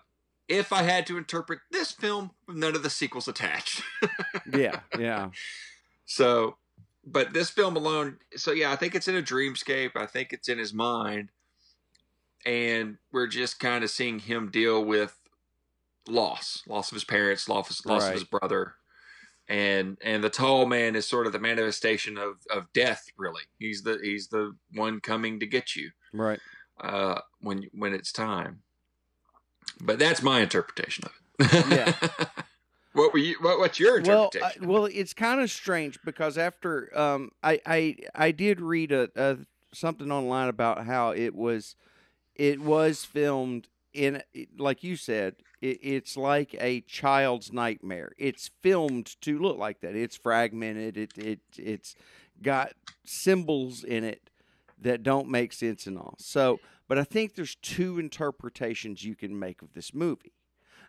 [0.49, 3.83] if I had to interpret this film with none of the sequels attached.
[4.55, 4.81] Yeah.
[4.99, 5.31] Yeah.
[6.05, 6.59] so,
[7.05, 9.93] but this film alone, so yeah, I think it's in a dreamscape.
[9.97, 11.31] I think it's in his mind.
[12.45, 15.17] And we're just kind of seeing him deal with
[16.09, 18.75] loss, loss of his parents, loss, loss of his brother.
[19.49, 23.43] And and the tall man is sort of the manifestation of, of death, really.
[23.59, 25.91] He's the he's the one coming to get you.
[26.13, 26.41] Right.
[26.81, 28.63] uh, when when it's time.
[29.81, 31.67] But that's my interpretation of it.
[31.71, 32.27] Yeah.
[32.93, 33.37] what were you?
[33.41, 34.65] What, what's your well, interpretation?
[34.65, 39.09] I, well, it's kind of strange because after um, I I I did read a,
[39.17, 39.39] a
[39.73, 41.77] something online about how it was
[42.35, 44.23] it was filmed in
[44.59, 48.13] like you said it, it's like a child's nightmare.
[48.19, 49.95] It's filmed to look like that.
[49.95, 50.97] It's fragmented.
[50.97, 51.95] It it it's
[52.41, 52.73] got
[53.05, 54.31] symbols in it
[54.81, 56.15] that don't make sense and all.
[56.19, 56.59] So
[56.93, 60.35] but i think there's two interpretations you can make of this movie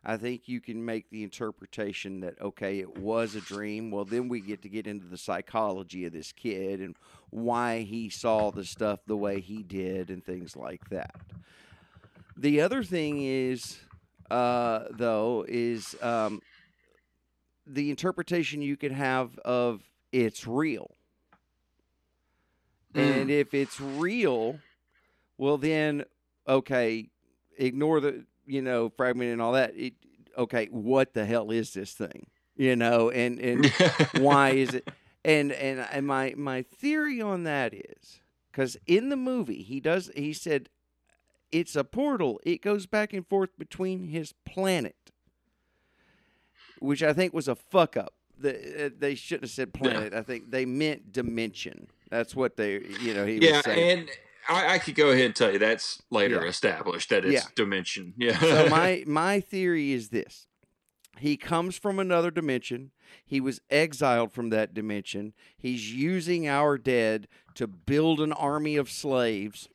[0.05, 3.89] I think you can make the interpretation that okay, it was a dream.
[3.89, 6.95] Well, then we get to get into the psychology of this kid and
[7.29, 11.15] why he saw the stuff the way he did and things like that.
[12.35, 13.79] The other thing is,
[14.29, 16.41] uh, though, is um,
[17.65, 20.95] the interpretation you could have of it's real.
[22.95, 24.59] And if it's real,
[25.37, 26.05] well, then,
[26.47, 27.09] okay,
[27.57, 29.73] ignore the you know, fragment and all that.
[29.75, 29.93] It,
[30.37, 32.27] okay, what the hell is this thing?
[32.55, 33.67] You know, and and
[34.17, 34.87] why is it?
[35.25, 38.19] And and and my my theory on that is
[38.51, 40.69] because in the movie he does he said
[41.53, 42.41] it's a portal.
[42.43, 45.11] It goes back and forth between his planet,
[46.79, 48.13] which I think was a fuck up.
[48.39, 50.11] The, uh, they shouldn't have said planet.
[50.11, 50.19] Yeah.
[50.19, 51.87] I think they meant dimension.
[52.09, 53.99] That's what they, you know, he yeah, was saying.
[53.99, 54.09] and
[54.47, 56.49] I, I, could go ahead and tell you that's later yeah.
[56.49, 57.49] established that it's yeah.
[57.55, 58.13] dimension.
[58.17, 58.39] Yeah.
[58.39, 60.47] so my my theory is this:
[61.19, 62.91] he comes from another dimension.
[63.25, 65.33] He was exiled from that dimension.
[65.57, 69.69] He's using our dead to build an army of slaves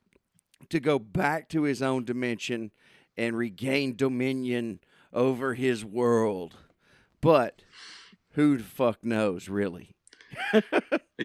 [0.69, 2.73] to go back to his own dimension
[3.17, 4.81] and regain dominion
[5.13, 6.57] over his world.
[7.21, 7.63] But
[8.33, 9.97] who the fuck knows, really?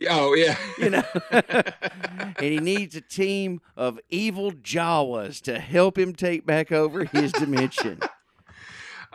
[0.10, 6.14] oh yeah, you know, and he needs a team of evil Jawas to help him
[6.14, 8.00] take back over his dimension.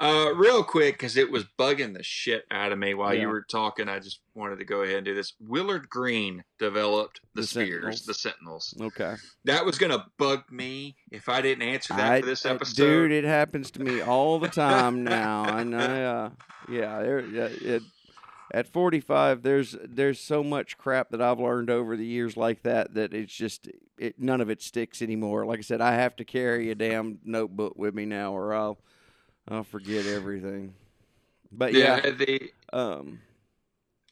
[0.00, 3.22] Uh, real quick, because it was bugging the shit out of me while yeah.
[3.22, 3.88] you were talking.
[3.88, 5.34] I just wanted to go ahead and do this.
[5.40, 8.06] Willard Green developed the, the Spheres, Sentinels.
[8.06, 8.74] the Sentinels.
[8.80, 9.16] Okay.
[9.44, 12.76] That was going to bug me if I didn't answer that I, for this episode.
[12.76, 15.56] Dude, it happens to me all the time now.
[15.56, 16.30] and I, uh,
[16.70, 17.82] yeah, it,
[18.52, 22.94] at 45 there's there's so much crap that I've learned over the years like that
[22.94, 25.46] that it's just it none of it sticks anymore.
[25.46, 28.78] Like I said, I have to carry a damn notebook with me now or I'll
[29.48, 30.74] I'll forget everything.
[31.50, 33.20] But yeah, yeah the um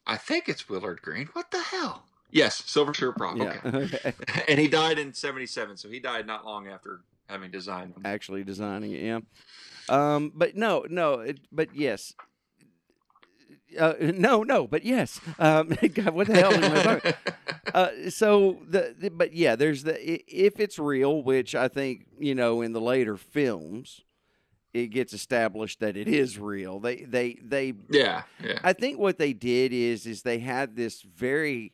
[0.07, 1.29] I think it's Willard Green.
[1.33, 2.05] What the hell?
[2.31, 3.37] Yes, Silver Surfer Prop.
[3.37, 3.59] Yeah.
[3.65, 4.13] Okay.
[4.49, 8.03] and he died in 77, so he died not long after having designed them.
[8.05, 9.21] Actually designing it, yeah.
[9.89, 12.15] Um, but no, no, it, but yes,
[13.79, 15.21] uh, no, no, but yes.
[15.39, 17.13] Um, God, what the hell am I talking?
[17.75, 22.35] uh, so the, the, but yeah, there's the if it's real, which I think you
[22.35, 24.03] know in the later films,
[24.73, 26.81] it gets established that it is real.
[26.81, 28.59] They they they yeah yeah.
[28.63, 31.73] I think what they did is is they had this very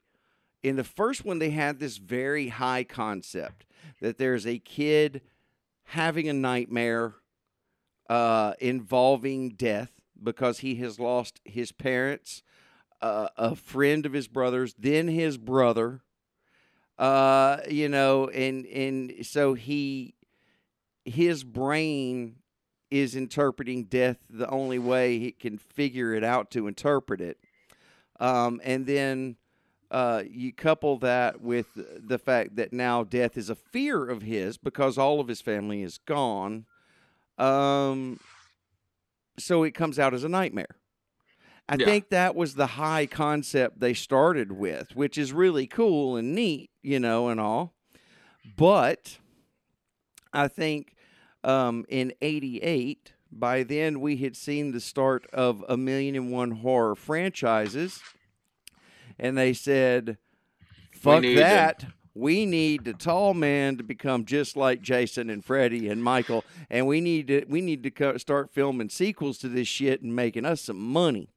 [0.63, 3.67] in the first one they had this very high concept
[4.01, 5.21] that there's a kid
[5.85, 7.15] having a nightmare
[8.09, 9.91] uh, involving death
[10.23, 12.43] because he has lost his parents,
[13.01, 16.01] uh, a friend of his brother's, then his brother.
[16.99, 20.15] Uh, you know, and and so he
[21.05, 22.37] his brain
[22.91, 27.39] is interpreting death the only way he can figure it out to interpret it.
[28.21, 29.37] Um, and then
[29.91, 34.59] uh, you couple that with the fact that now death is a fear of his
[34.59, 36.67] because all of his family is gone.
[37.39, 38.21] Um,
[39.39, 40.77] so it comes out as a nightmare.
[41.69, 41.87] I yeah.
[41.87, 46.71] think that was the high concept they started with, which is really cool and neat,
[46.83, 47.75] you know, and all.
[48.57, 49.19] But
[50.33, 50.95] I think
[51.45, 56.51] um, in 88, by then we had seen the start of a million and one
[56.51, 58.01] horror franchises.
[59.19, 60.19] And they said,
[60.93, 66.03] fuck that we need the tall man to become just like Jason and Freddy and
[66.03, 70.15] Michael, and we need to we need to start filming sequels to this shit and
[70.15, 71.29] making us some money,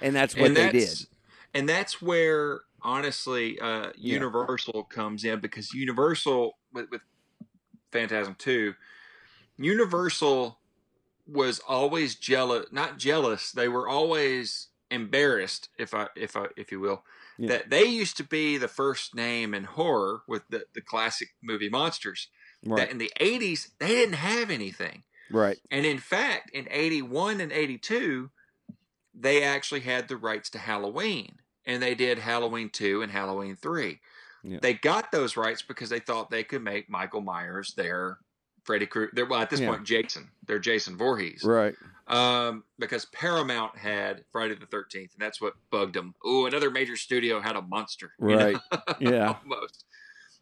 [0.00, 1.08] and that's what and they that's, did.
[1.54, 4.94] And that's where honestly uh, Universal yeah.
[4.94, 7.02] comes in because Universal with, with
[7.90, 8.74] Phantasm Two,
[9.56, 10.58] Universal
[11.26, 13.52] was always jealous, not jealous.
[13.52, 17.02] They were always embarrassed, if I if I if you will,
[17.42, 17.48] yeah.
[17.48, 21.68] that they used to be the first name in horror with the, the classic movie
[21.68, 22.28] monsters.
[22.64, 22.78] Right.
[22.78, 25.02] That in the 80s, they didn't have anything.
[25.30, 25.58] Right.
[25.70, 28.30] And in fact, in 81 and 82,
[29.14, 31.38] they actually had the rights to Halloween.
[31.66, 34.00] And they did Halloween 2 and Halloween 3.
[34.44, 34.58] Yeah.
[34.62, 38.18] They got those rights because they thought they could make Michael Myers their
[38.64, 39.26] Freddy Krueger.
[39.26, 39.70] Well, at this Yeah.
[39.70, 40.30] point, Jason.
[40.46, 41.42] They're Jason Voorhees.
[41.44, 41.74] Right.
[42.12, 46.14] Um, because Paramount had Friday the Thirteenth, and that's what bugged them.
[46.22, 48.12] Oh, another major studio had a monster.
[48.18, 48.56] Right.
[49.00, 49.36] Yeah.
[49.42, 49.84] almost.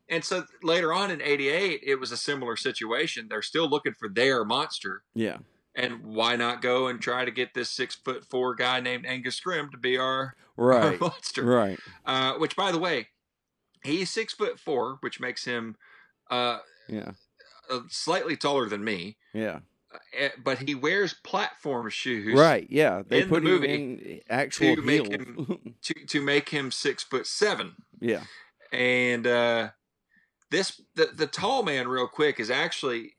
[0.09, 3.29] And so later on in '88, it was a similar situation.
[3.31, 5.39] They're still looking for their monster, Yeah.
[5.77, 9.39] and why not go and try to get this six foot four guy named Angus
[9.41, 11.01] Scrimm to be our, our Right.
[11.01, 11.45] monster?
[11.45, 11.79] Right.
[12.05, 13.09] Uh, which, by the way,
[13.85, 15.77] he's six foot four, which makes him
[16.29, 17.13] uh, Yeah.
[17.71, 19.17] uh, slightly taller than me.
[19.33, 19.61] Yeah.
[20.17, 22.67] Eh, but he wears platform shoes, Right.
[22.71, 23.03] Yeah.
[23.07, 25.59] They in the put him movie in actual to make heels.
[25.83, 27.75] To to make him six foot seven.
[28.01, 28.23] yeah.
[28.73, 29.71] and uh,
[30.51, 33.17] this the the tall man real quick is actually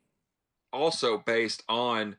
[0.72, 2.16] also based on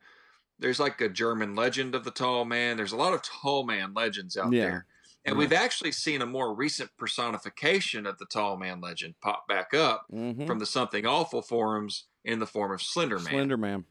[0.60, 3.94] there's like a german legend of the tall man there's a lot of tall man
[3.96, 4.62] legends out Yeah.
[4.66, 4.86] there
[5.26, 9.74] and we've actually seen a more recent personification of the tall man legend pop back
[9.74, 10.46] up Mm-hmm.
[10.46, 13.86] from the something awful forums in the form of slender man Slender Man.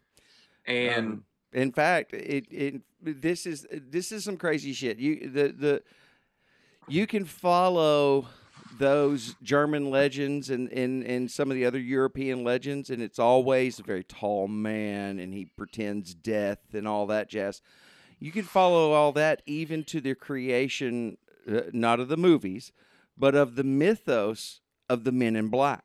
[0.67, 4.99] And Um, in fact, it it this is this is some crazy shit.
[4.99, 5.83] You the the
[6.89, 8.27] you can follow
[8.79, 13.79] those German legends and, and, and some of the other European legends, and it's always
[13.79, 17.61] a very tall man and he pretends death and all that jazz.
[18.19, 21.19] You can follow all that even to the creation,
[21.51, 22.73] uh, not of the movies,
[23.17, 25.85] but of the mythos of the Men in Black.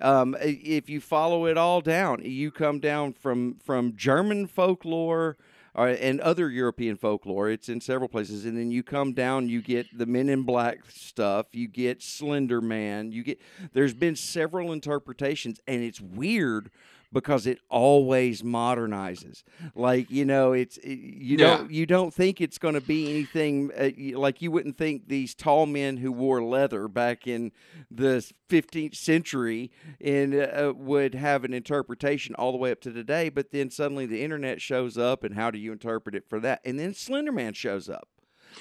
[0.00, 5.36] Um, if you follow it all down, you come down from from German folklore
[5.76, 7.48] uh, and other European folklore.
[7.48, 9.48] It's in several places, and then you come down.
[9.48, 11.46] You get the Men in Black stuff.
[11.52, 13.12] You get Slender Man.
[13.12, 13.40] You get.
[13.72, 16.70] There's been several interpretations, and it's weird
[17.14, 19.42] because it always modernizes.
[19.74, 21.56] Like you know, it's it- you Yeah.
[21.56, 25.34] don't you don't think it's going to be anything uh, like you wouldn't think these
[25.34, 27.52] tall men who wore leather back in
[27.90, 33.30] the 15th century and uh, would have an interpretation all the way up to today.
[33.30, 36.60] But then suddenly the internet shows up, and how do you interpret it for that?
[36.64, 38.08] And then Slenderman shows up.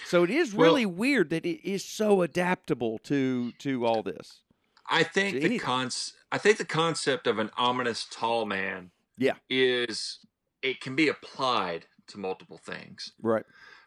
[0.06, 4.43] So it is Well- really weird that it is so adaptable to to all this.
[4.90, 9.34] I think the cons i think the concept of an ominous tall man Yeah.
[9.50, 10.20] is
[10.62, 13.46] it can be applied to multiple things Right.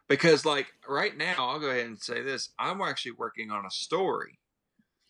[0.08, 3.70] because like right now i'll go ahead and say this i'm actually working on a
[3.70, 4.38] story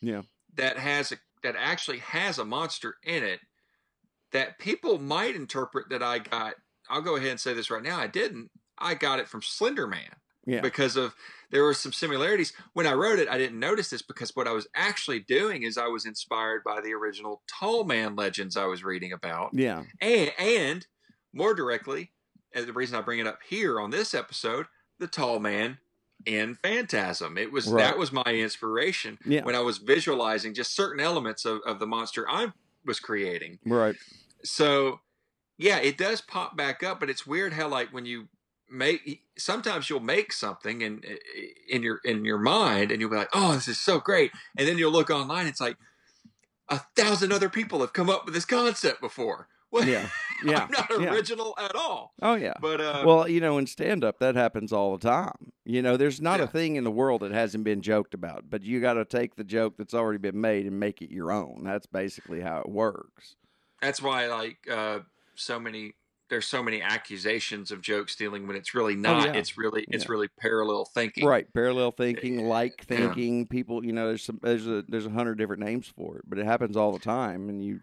[0.00, 0.22] Yeah.
[0.54, 3.40] that has a that actually has a monster in it
[4.32, 6.54] that people might interpret that i got
[6.90, 9.86] i'll go ahead and say this right now i didn't i got it from slender
[9.86, 10.60] man Yeah.
[10.60, 11.14] because of
[11.50, 14.52] there were some similarities when i wrote it i didn't notice this because what i
[14.52, 18.84] was actually doing is i was inspired by the original tall man legends i was
[18.84, 19.82] reading about Yeah.
[20.00, 20.86] and and
[21.32, 22.12] more directly,
[22.54, 24.64] and the reason I bring it up here on this episode,
[24.98, 25.76] the tall man
[26.24, 27.36] in Phantasm.
[27.36, 27.82] It was Right.
[27.82, 29.44] that was my inspiration Yeah.
[29.44, 32.52] when I was visualizing just certain elements of, of the monster I
[32.86, 33.58] was creating.
[33.66, 33.96] Right.
[34.44, 35.00] So
[35.58, 38.28] yeah, it does pop back up, but it's weird how like when you
[38.70, 41.02] make sometimes you'll make something in
[41.68, 44.66] in your in your mind and you'll be like, oh, this is so great, and
[44.66, 45.76] then you'll look online, it's like
[46.68, 49.48] a thousand other people have come up with this concept before.
[49.70, 49.88] What?
[49.88, 50.08] Yeah.
[50.44, 50.64] Yeah.
[50.64, 51.12] I'm not yeah.
[51.12, 52.12] original at all.
[52.20, 52.52] Oh yeah.
[52.60, 55.50] But uh, Well, you know, in stand up, that happens all the time.
[55.64, 58.62] You know, there's not a thing in the world that hasn't been joked about, but
[58.62, 61.62] you got to take the joke that's already been made and make it your own.
[61.64, 63.36] That's basically how it works.
[63.80, 65.00] that's why like uh,
[65.34, 65.94] so many
[66.28, 69.28] there's so many accusations of joke stealing when it's really not.
[69.28, 69.38] Oh, yeah.
[69.38, 70.10] It's really it's Yeah.
[70.10, 71.24] really parallel thinking.
[71.26, 71.52] Right.
[71.52, 72.96] Parallel thinking, like Yeah.
[72.98, 76.24] thinking, people, you know, there's some, there's a, there's a hundred different names for it,
[76.28, 77.80] but it happens all the time and you,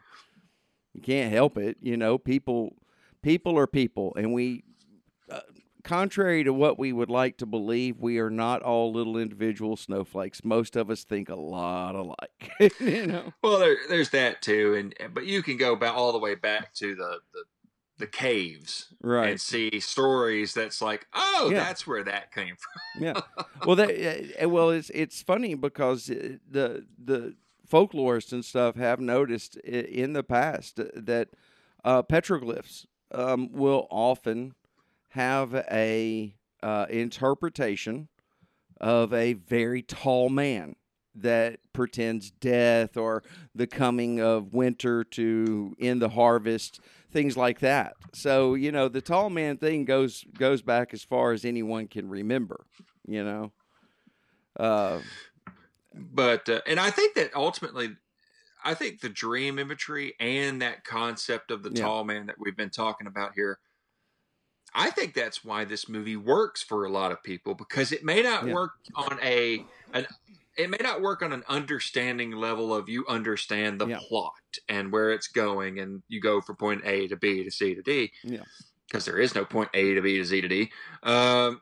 [0.93, 1.77] you can't help it.
[1.81, 2.75] You know, people,
[3.21, 4.63] people are people and we,
[5.31, 5.39] uh,
[5.83, 10.43] contrary to what we would like to believe, we are not all little individual snowflakes.
[10.43, 13.33] Most of us think a lot alike, you know?
[13.41, 16.73] Well, there, there's that too, and but you can go back all the way back
[16.75, 17.43] to the the,
[17.99, 19.29] the caves Right.
[19.29, 21.63] and see stories that's like, oh, Yeah.
[21.63, 23.03] that's where that came from.
[23.03, 23.21] yeah.
[23.65, 27.35] Well, that, uh, well, it's it's funny because uh, the the
[27.71, 31.29] folklorists and stuff have noticed in the past that
[31.85, 34.53] uh, petroglyphs um, will often
[35.11, 38.09] have a uh, interpretation
[38.81, 40.75] of a very tall man
[41.15, 43.23] that pretends death or
[43.55, 46.79] the coming of winter to end the harvest
[47.13, 51.31] things like that so you know the tall man thing goes goes back as far
[51.33, 52.65] as anyone can remember
[53.07, 53.53] you know
[54.59, 55.01] uh
[55.93, 57.95] But uh, and I think that ultimately,
[58.63, 61.91] I think the dream imagery and that concept of the Yeah.
[61.91, 63.59] tall man that we've been talking about here.
[64.73, 68.21] I think that's why this movie works for a lot of people because it may
[68.23, 68.49] not Yeah.
[68.49, 70.07] work on a an
[70.55, 73.99] it may not work on an understanding level of you understand the Yeah.
[74.07, 74.33] plot
[74.69, 77.81] and where it's going and you go from point A to B to C to
[77.81, 78.11] D.
[78.23, 78.43] Yeah.
[78.87, 80.71] Because there is no point A to B to Z to D.
[81.01, 81.61] Um,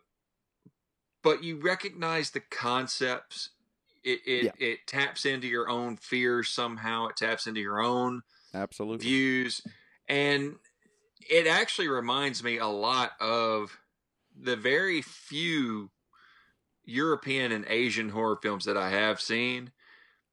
[1.24, 3.50] but you recognize the concepts.
[4.04, 4.52] It it, Yeah.
[4.68, 7.08] it taps into your own fears somehow.
[7.08, 8.24] It taps into your own
[8.54, 9.06] Absolutely.
[9.06, 9.62] views
[10.10, 10.58] and
[11.30, 13.78] it actually reminds me a lot of
[14.36, 15.92] the very few
[16.92, 19.72] European and Asian horror films that I have seen.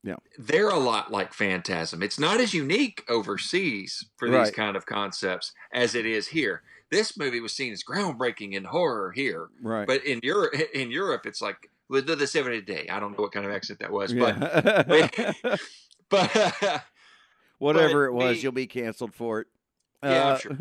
[0.05, 0.17] Yeah.
[0.39, 2.03] They're a lot like Phantasm.
[2.03, 6.63] It's not as unique overseas for these kind of concepts as it is here.
[6.91, 9.87] This movie was seen as groundbreaking in horror here, Right.
[9.87, 12.87] but in Europe, in Europe, it's like with the 70 day.
[12.91, 14.85] I don't know what kind of accent that was, but yeah.
[16.09, 16.85] but
[17.59, 19.47] Whatever but it was, me- you'll be canceled for it.
[20.03, 20.59] Yeah, Uh, sure.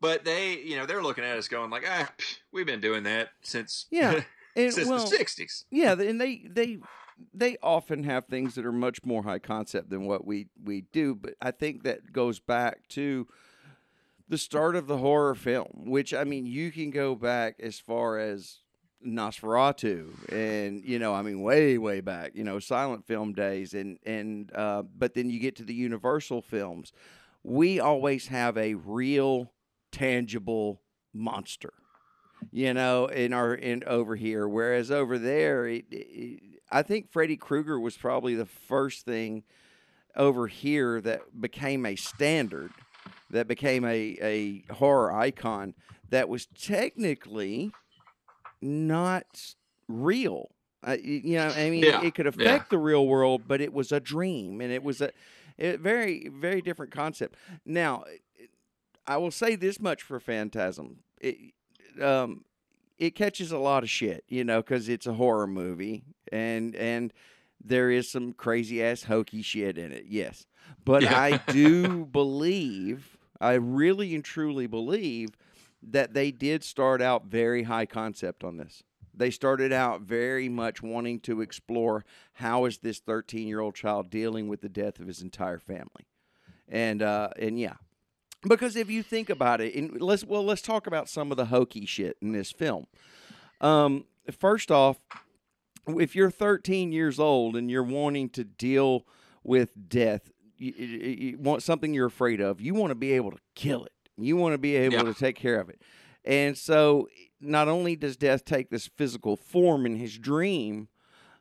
[0.00, 2.12] But they, you know, they're looking at us going like, ah,
[2.52, 4.22] we've been doing that since Yeah,
[4.56, 5.64] and, since well, the '60s.
[5.70, 6.78] yeah, and they they
[7.32, 11.14] they often have things that are much more high concept than what we we do.
[11.14, 13.26] But I think that goes back to
[14.28, 18.18] the start of the horror film, which I mean, you can go back as far
[18.18, 18.60] as
[19.06, 23.98] Nosferatu, and you know, I mean, way way back, you know, silent film days, and
[24.04, 26.92] and uh, but then you get to the Universal films.
[27.42, 29.52] We always have a real,
[29.92, 30.80] tangible
[31.12, 31.74] monster
[32.52, 34.46] you know, in our in over here.
[34.48, 39.44] Whereas over there, it, it, I think Freddy Krueger was probably the first thing
[40.16, 42.70] over here that became a standard,
[43.30, 45.74] that became a a horror icon
[46.10, 47.72] that was technically
[48.62, 49.54] not
[49.88, 50.50] real.
[50.86, 52.30] Uh, you know, I mean, Yeah, it could yeah.
[52.30, 55.10] affect the real world, but it was a dream, and it was a,
[55.58, 57.36] a very very different concept.
[57.64, 58.04] Now,
[59.06, 61.00] I will say this much for Phantasm.
[61.20, 61.54] It,
[62.00, 62.44] um,
[62.98, 67.12] it catches a lot of shit, you know, because it's a horror movie, and and
[67.64, 70.04] there is some crazy ass hokey shit in it.
[70.08, 70.46] Yes,
[70.84, 71.18] but Yeah.
[71.18, 75.30] I do believe, I really and truly believe
[75.82, 78.82] that they did start out very high concept on this.
[79.16, 84.10] They started out very much wanting to explore how is this 13 year old child
[84.10, 86.06] dealing with the death of his entire family,
[86.68, 87.74] and uh, and yeah,
[88.48, 91.46] because if you think about it, and let's well let's talk about some of the
[91.46, 92.86] hokey shit in this film.
[93.60, 94.04] Um,
[94.38, 94.98] first off,
[95.86, 99.06] if you're 13 years old and you're wanting to deal
[99.42, 100.86] with death, you, you,
[101.30, 102.60] you want something you're afraid of.
[102.60, 103.92] You want to be able to kill it.
[104.16, 105.02] You want to be able Yeah.
[105.02, 105.80] to take care of it.
[106.24, 107.08] And so,
[107.40, 110.88] not only does death take this physical form in his dream,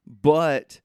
[0.05, 0.81] but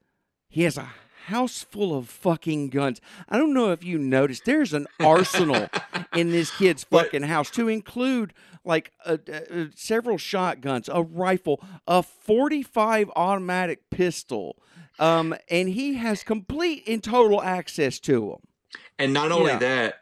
[0.49, 0.89] he has a
[1.29, 3.01] house full of fucking guns.
[3.29, 5.69] I don't know if you noticed, there's an arsenal
[6.15, 12.03] in this kid's fucking house to include like uh, uh, several shotguns, a rifle, a
[12.03, 14.57] 45 automatic pistol.
[14.99, 18.81] Um, and he has complete and total access to them.
[18.99, 19.59] And not only Yeah.
[19.59, 19.95] that,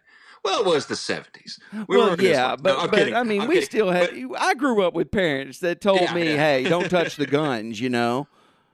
[0.43, 1.59] well, it was the '70s.
[1.89, 3.12] We well, yeah, but, no, but.
[3.14, 3.68] I mean, I'm we kidding.
[3.68, 4.11] still had.
[4.31, 6.37] But, I grew up with parents that told Yeah, me, yeah.
[6.37, 8.27] "Hey, don't touch the guns," you know.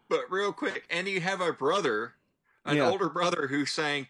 [0.08, 2.12] but real quick, and you have a brother,
[2.64, 2.88] an Yeah.
[2.90, 4.08] older brother, who's saying,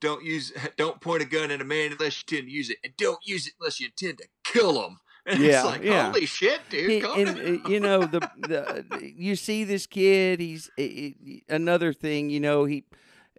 [0.00, 2.78] "Don't use, don't point a gun at a man unless you intend to use it,
[2.84, 6.12] and don't use it unless you intend to kill him." And Yeah, it's like, yeah.
[6.12, 7.02] holy shit, dude!
[7.04, 10.38] And uh, you know the, the you see this kid.
[10.38, 10.70] He's
[11.48, 12.30] another thing.
[12.30, 12.84] You know he.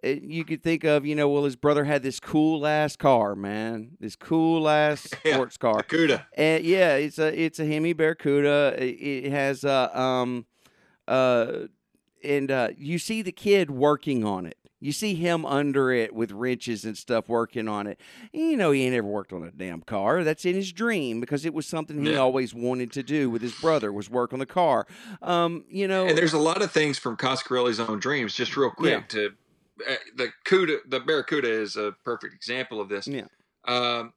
[0.04, 3.34] uh, You could think of, you know, well, his brother had this cool ass car,
[3.34, 3.92] man.
[4.00, 5.36] This cool ass Yeah.
[5.36, 5.82] sports car.
[5.82, 6.26] Akuda.
[6.36, 8.74] And yeah, it's a it's a Hemi Barracuda.
[8.78, 10.44] It, it has a um
[11.06, 11.68] uh
[12.24, 14.56] and uh you see the kid working on it.
[14.80, 18.00] You see him under it with wrenches and stuff working on it.
[18.32, 20.22] You know he ain't ever worked on a damn car.
[20.22, 22.18] That's in his dream because it was something he Yeah.
[22.18, 24.86] always wanted to do with his brother was work on the car.
[25.20, 28.34] Um, you know, And there's a lot of things from Coscarelli's own dreams.
[28.34, 29.06] Just real quick, Yeah.
[29.08, 29.32] to
[29.88, 33.06] uh, the Cuda, the Barracuda is a perfect example of this.
[33.08, 33.26] Yeah.
[33.66, 34.12] Um,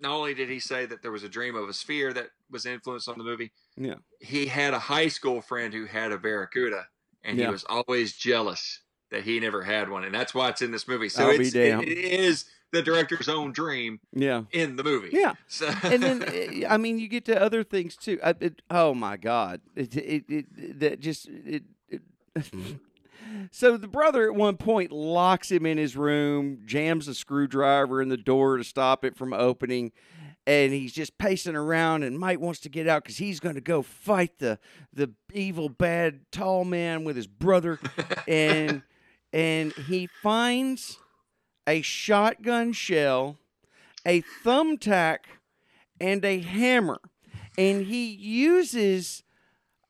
[0.00, 2.66] not only did he say that there was a dream of a sphere that was
[2.66, 3.94] influenced on the movie, Yeah.
[4.20, 6.86] he had a high school friend who had a Barracuda,
[7.24, 7.46] and Yeah.
[7.46, 10.88] he was always jealous that he never had one, and that's why it's in this
[10.88, 11.08] movie.
[11.08, 14.44] So I'll it's, it, it is the director's own dream yeah.
[14.52, 15.10] in the movie.
[15.12, 15.34] Yeah.
[15.46, 18.18] So, and then uh, I mean, you get to other things too.
[18.24, 19.60] I, it, oh my God!
[19.76, 22.02] It it, it that just it, it
[23.50, 28.08] So the brother at one point locks him in his room, jams a screwdriver in
[28.08, 29.92] the door to stop it from opening,
[30.46, 32.02] and he's just pacing around.
[32.02, 34.58] And Mike wants to get out because he's going to go fight the
[34.92, 37.78] the evil, bad, tall man with his brother,
[38.28, 38.82] and
[39.32, 40.98] and he finds
[41.66, 43.38] a shotgun shell,
[44.04, 45.18] a thumbtack,
[46.00, 47.00] and a hammer,
[47.56, 49.22] and he uses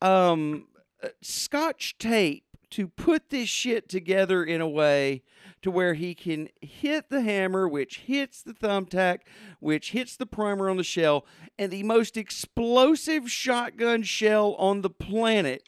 [0.00, 0.66] um,
[1.02, 5.22] uh, scotch tape to put this shit together in a way
[5.62, 9.20] to where he can hit the hammer, which hits the thumbtack,
[9.60, 11.24] which hits the primer on the shell,
[11.58, 15.62] and the most explosive shotgun shell on the planet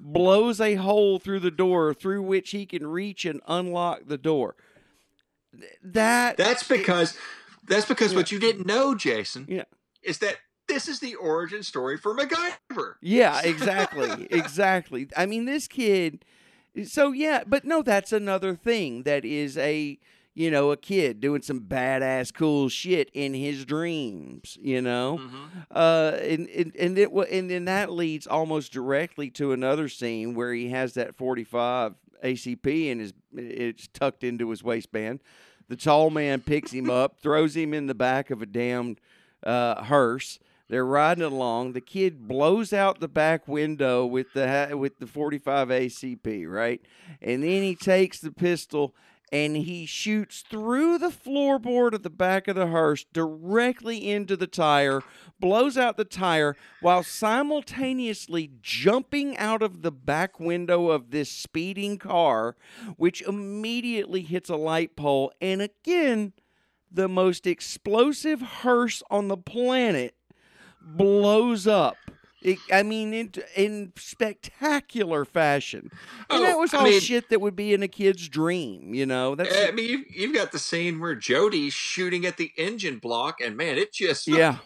[0.00, 4.56] blows a hole through the door through which he can reach and unlock the door.
[5.82, 7.16] That That's because
[7.66, 8.18] that's because Yeah.
[8.18, 9.64] what you didn't know, Jason, Yeah.
[10.02, 10.36] is that
[10.68, 12.94] this is the origin story for MacGyver.
[13.00, 14.26] Yeah, exactly.
[14.30, 15.08] exactly.
[15.16, 16.24] I mean, this kid.
[16.84, 19.98] So, yeah, but no, that's another thing that is a,
[20.34, 25.20] you know, a kid doing some badass cool shit in his dreams, you know?
[25.70, 30.52] Uh, and, and, and it and then that leads almost directly to another scene where
[30.52, 35.20] he has that 45 ACP and his it's tucked into his waistband.
[35.68, 39.00] The tall man picks him up, throws him in the back of a damned
[39.42, 40.38] uh, hearse.
[40.68, 41.72] They're riding along.
[41.72, 46.80] The kid blows out the back window with the with the 45 ACP, right?
[47.22, 48.94] And then he takes the pistol
[49.32, 54.46] and he shoots through the floorboard of the back of the hearse directly into the
[54.46, 55.02] tire,
[55.40, 61.98] blows out the tire while simultaneously jumping out of the back window of this speeding
[61.98, 62.56] car,
[62.96, 65.32] which immediately hits a light pole.
[65.40, 66.32] And again,
[66.90, 70.15] the most explosive hearse on the planet
[70.86, 71.96] blows up.
[72.42, 75.90] It, I mean, in, in spectacular fashion.
[76.30, 78.94] And that Oh, was I all mean- shit that would be in a kid's dream,
[78.94, 79.34] you know?
[79.34, 83.40] That's I mean, you've, you've got the scene where Jody's shooting at the engine block,
[83.40, 84.58] and man, it just yeah.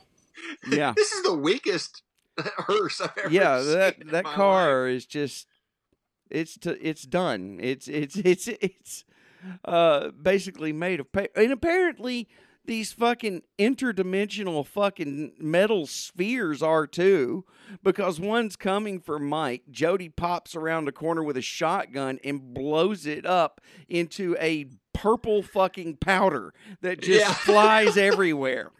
[0.69, 0.93] Yeah.
[0.97, 2.03] This is the weakest
[2.39, 3.73] hearse I've ever yeah, seen.
[3.73, 5.47] that that car is just
[6.31, 7.59] it's to, it's done.
[7.63, 9.05] It's it's it's it's
[9.65, 11.41] uh basically made of paper.
[11.41, 12.29] And apparently
[12.65, 17.45] these fucking interdimensional fucking metal spheres are too
[17.83, 19.63] because one's coming for Mike.
[19.71, 25.43] Jody pops around the corner with a shotgun and blows it up into a purple
[25.43, 26.53] fucking powder
[26.83, 27.33] that just Yeah.
[27.35, 28.71] flies everywhere.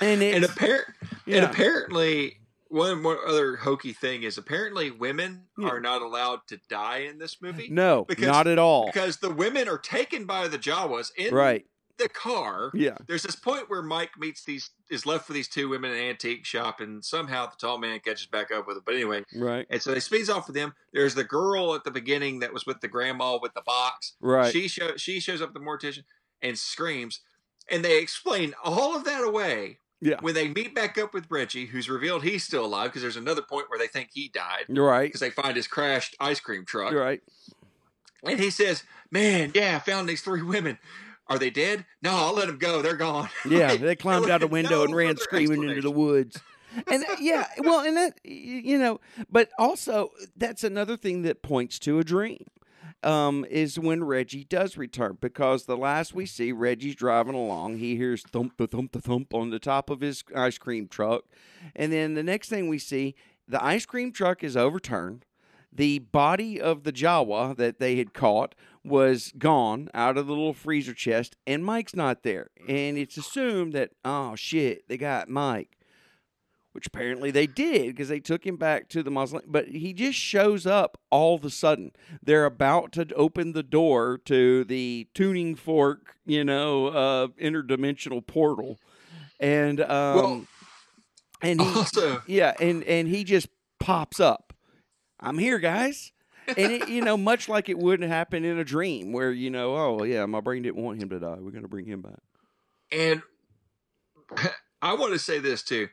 [0.00, 0.84] And it's And appar-
[1.26, 2.36] and apparently,
[2.68, 5.68] one more other hokey thing is apparently women Yeah.
[5.68, 8.86] are not allowed to die in this movie no, because- not at all.
[8.86, 11.64] because the women are taken by the Jawas in Right.
[11.98, 12.70] The car.
[12.74, 12.96] Yeah.
[13.06, 16.02] There's this point where Mike meets these is left for these two women in an
[16.04, 18.82] antique shop, and somehow the tall man catches back up with it.
[18.84, 19.66] But anyway, Right.
[19.70, 20.74] and so they speeds off with them.
[20.92, 24.14] There's the girl at the beginning that was with the grandma with the box.
[24.20, 24.52] Right.
[24.52, 26.04] She show, she shows up the mortician
[26.42, 27.20] and screams,
[27.70, 29.78] and they explain all of that away.
[30.00, 30.18] Yeah.
[30.20, 33.40] When they meet back up with Reggie, who's revealed he's still alive, because there's another
[33.42, 35.06] point where they think he died right.
[35.06, 37.22] because they find his crashed ice cream truck, right.
[38.22, 40.78] and he says, "Man, yeah, I found these three women.
[41.28, 41.84] Are they dead?
[42.02, 42.82] No, I'll let them go.
[42.82, 46.40] They're gone." Yeah, they climbed out a window and ran screaming into the woods.
[46.86, 49.00] And yeah, well, and that you know,
[49.30, 52.46] but also that's another thing that points to a dream.
[53.02, 57.76] Um, is when Reggie does return because the last we see, Reggie's driving along.
[57.76, 61.24] He hears thump the thump the thump on the top of his ice cream truck,
[61.76, 63.14] and then the next thing we see,
[63.46, 65.24] the ice cream truck is overturned.
[65.72, 68.54] The body of the Jawa that they had caught
[68.86, 72.50] was gone out of the little freezer chest, and Mike's not there.
[72.68, 75.70] And it's assumed that, oh shit, they got Mike.
[76.72, 79.48] Which apparently they did because they took him back to the mausoleum.
[79.50, 81.92] But he just shows up all of a sudden.
[82.22, 88.78] They're about to open the door to the tuning fork, you know, uh, interdimensional portal.
[89.40, 90.46] And, um, Well,
[91.40, 93.48] and he, also, yeah, and and he just
[93.80, 94.52] pops up.
[95.18, 96.12] I'm here, guys.
[96.48, 99.76] And it, you know, much like it wouldn't happen in a dream, where you know,
[99.76, 101.36] oh yeah, my brain didn't want him to die.
[101.40, 102.20] We're gonna bring him back.
[102.92, 103.22] And
[104.82, 105.88] I want to say this too.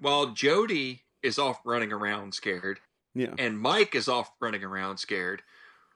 [0.00, 2.80] While Jody is off running around scared,
[3.14, 5.42] Yeah, and Mike is off running around scared,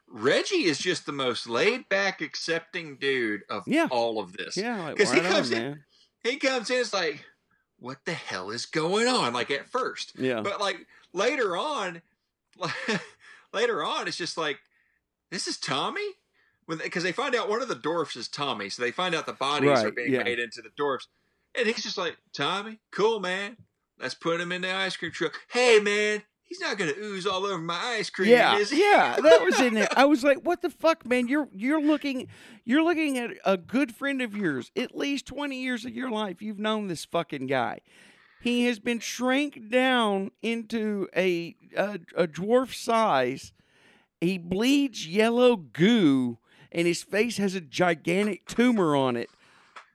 [0.08, 3.88] Reggie is just the most laid back, accepting dude of Yeah.
[3.90, 4.56] all of this.
[4.56, 5.84] yeah, like, 'Cause he right on, comes in- man.
[6.22, 7.24] He comes in, it's like,
[7.78, 9.32] what the hell is going on?
[9.32, 10.12] Like at first.
[10.18, 12.02] Yeah, But like later on,
[13.56, 14.60] later on, it's just like,
[15.30, 16.06] this is Tommy?
[16.68, 18.68] Because they find out one of the dwarfs is Tommy.
[18.68, 20.22] So they find out the bodies are being yeah.
[20.22, 21.08] made into the dwarfs.
[21.56, 23.56] And he's just like, Tommy, cool, man.
[23.98, 25.32] Let's put him in the ice cream truck.
[25.48, 28.80] Hey, man, he's not going to ooze all over my ice cream, yeah, is he?
[28.80, 29.16] yeah.
[29.20, 29.88] That was in there.
[29.96, 31.28] I was like, what the fuck, man?
[31.28, 32.28] You're you're looking,
[32.64, 34.70] you're looking at a good friend of yours.
[34.76, 37.80] At least twenty years of your life, you've known this fucking guy.
[38.46, 43.52] He has been shrank down into a a, a dwarf size.
[44.20, 46.38] He bleeds yellow goo,
[46.70, 49.30] and his face has a gigantic tumor on it.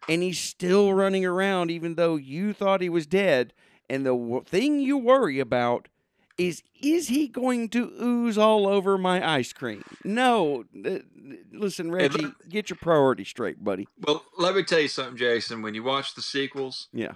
[0.10, 3.54] And he's still running around, even though you thought he was dead.
[3.89, 5.88] And the w- thing you worry about
[6.38, 9.82] is is he going to ooze all over my ice cream?
[10.04, 10.66] No.
[11.54, 13.88] Listen, Reggie, look- get your priorities straight, buddy.
[14.06, 15.62] Well, let me tell you something, Jason.
[15.62, 17.14] When you watch the sequels, Yeah.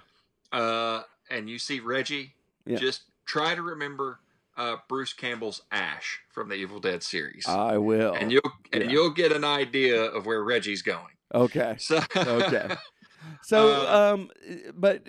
[0.50, 2.34] uh, and you see Reggie,
[2.66, 2.78] Yeah.
[2.78, 4.20] just try to remember
[4.56, 8.14] uh, Bruce Campbell's Ash from the Evil Dead series, I will.
[8.14, 8.90] and you'll and yeah.
[8.90, 11.14] you'll get an idea of where Reggie's going.
[11.34, 11.76] okay.
[11.80, 12.68] So Okay.
[13.42, 14.30] So, Uh, um,
[14.74, 15.02] but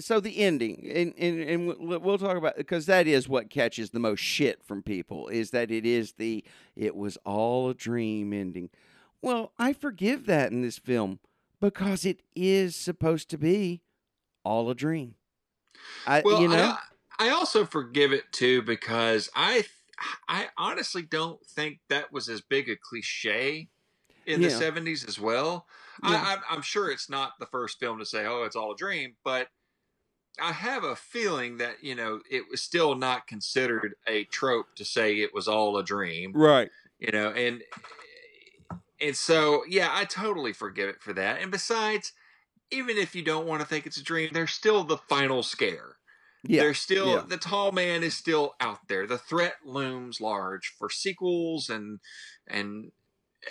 [0.00, 3.90] so the ending, and and, and we'll we'll talk about because that is what catches
[3.90, 6.44] the most shit from people is that it is the
[6.76, 8.70] it was all a dream ending.
[9.20, 11.18] Well, I forgive that in this film
[11.60, 13.82] because it is supposed to be
[14.44, 15.14] all a dream.
[16.06, 16.76] I well, you know
[17.18, 19.64] I, I also forgive it too because I
[20.28, 23.68] I honestly don't think that was as big a cliche
[24.26, 25.66] in the '70s as well.
[26.02, 26.10] Yeah.
[26.10, 28.76] I, I'm, I'm sure it's not the first film to say, "Oh, it's all a
[28.76, 29.48] dream," but
[30.40, 34.84] I have a feeling that you know it was still not considered a trope to
[34.84, 36.32] say it was all a dream.
[36.34, 36.70] right.
[36.98, 37.62] You know, and
[39.00, 41.40] and so yeah, I totally forgive it for that.
[41.42, 42.12] And besides,
[42.72, 45.96] even if you don't want to think it's a dream, there's still the final scare.
[46.44, 46.62] Yeah.
[46.62, 47.22] There's still yeah.
[47.26, 49.06] the tall man is still out there.
[49.06, 52.00] The threat looms large for sequels and
[52.48, 52.90] and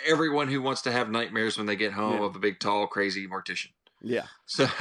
[0.06, 2.26] everyone who wants to have nightmares when they get home Yeah.
[2.26, 3.70] of a big tall crazy mortician.
[4.02, 4.26] Yeah.
[4.46, 4.66] So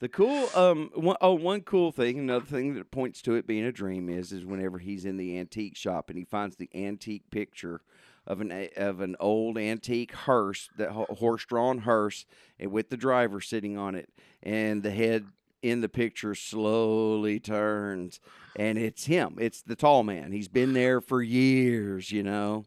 [0.00, 3.64] The cool um one, oh one cool thing another thing that points to it being
[3.64, 7.30] a dream is is whenever he's in the antique shop and he finds the antique
[7.30, 7.80] picture
[8.28, 12.26] of an of an old antique hearse that horse drawn hearse
[12.60, 14.10] and with the driver sitting on it.
[14.42, 15.26] And the head
[15.62, 18.20] in the picture slowly turns
[18.54, 19.36] and it's him.
[19.40, 20.30] It's the tall man.
[20.30, 22.66] He's been there for years you know?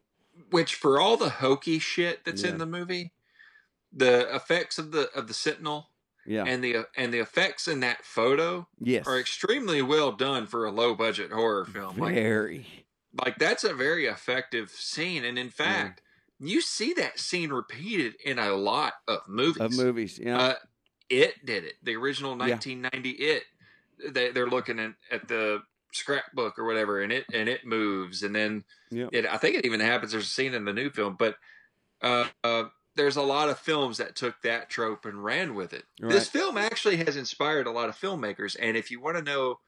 [0.50, 2.50] Which for all the hokey shit that's Yeah.
[2.50, 3.14] in the movie,
[3.94, 5.90] the effects of the of the Sentinel
[6.26, 6.44] yeah.
[6.46, 9.06] and the and the effects in that photo yes.
[9.06, 11.96] are extremely well done for a low budget horror film.
[11.96, 12.58] Very.
[12.58, 12.66] like
[13.38, 16.02] that's a very effective scene and in fact
[16.40, 20.54] you see that scene repeated in a lot of movies of movies yeah uh,
[21.10, 22.56] it did it the original Yeah.
[22.56, 23.44] 1990 it
[24.14, 25.62] they, they're looking at, at the
[25.94, 29.08] scrapbook or whatever and it and it moves and then Yeah.
[29.12, 31.36] it i think it even happens there's a scene in the new film but
[32.02, 32.64] uh, uh
[32.96, 35.86] there's a lot of films that took that trope and ran with it.
[36.02, 39.60] This film actually has inspired a lot of filmmakers, and if you want to know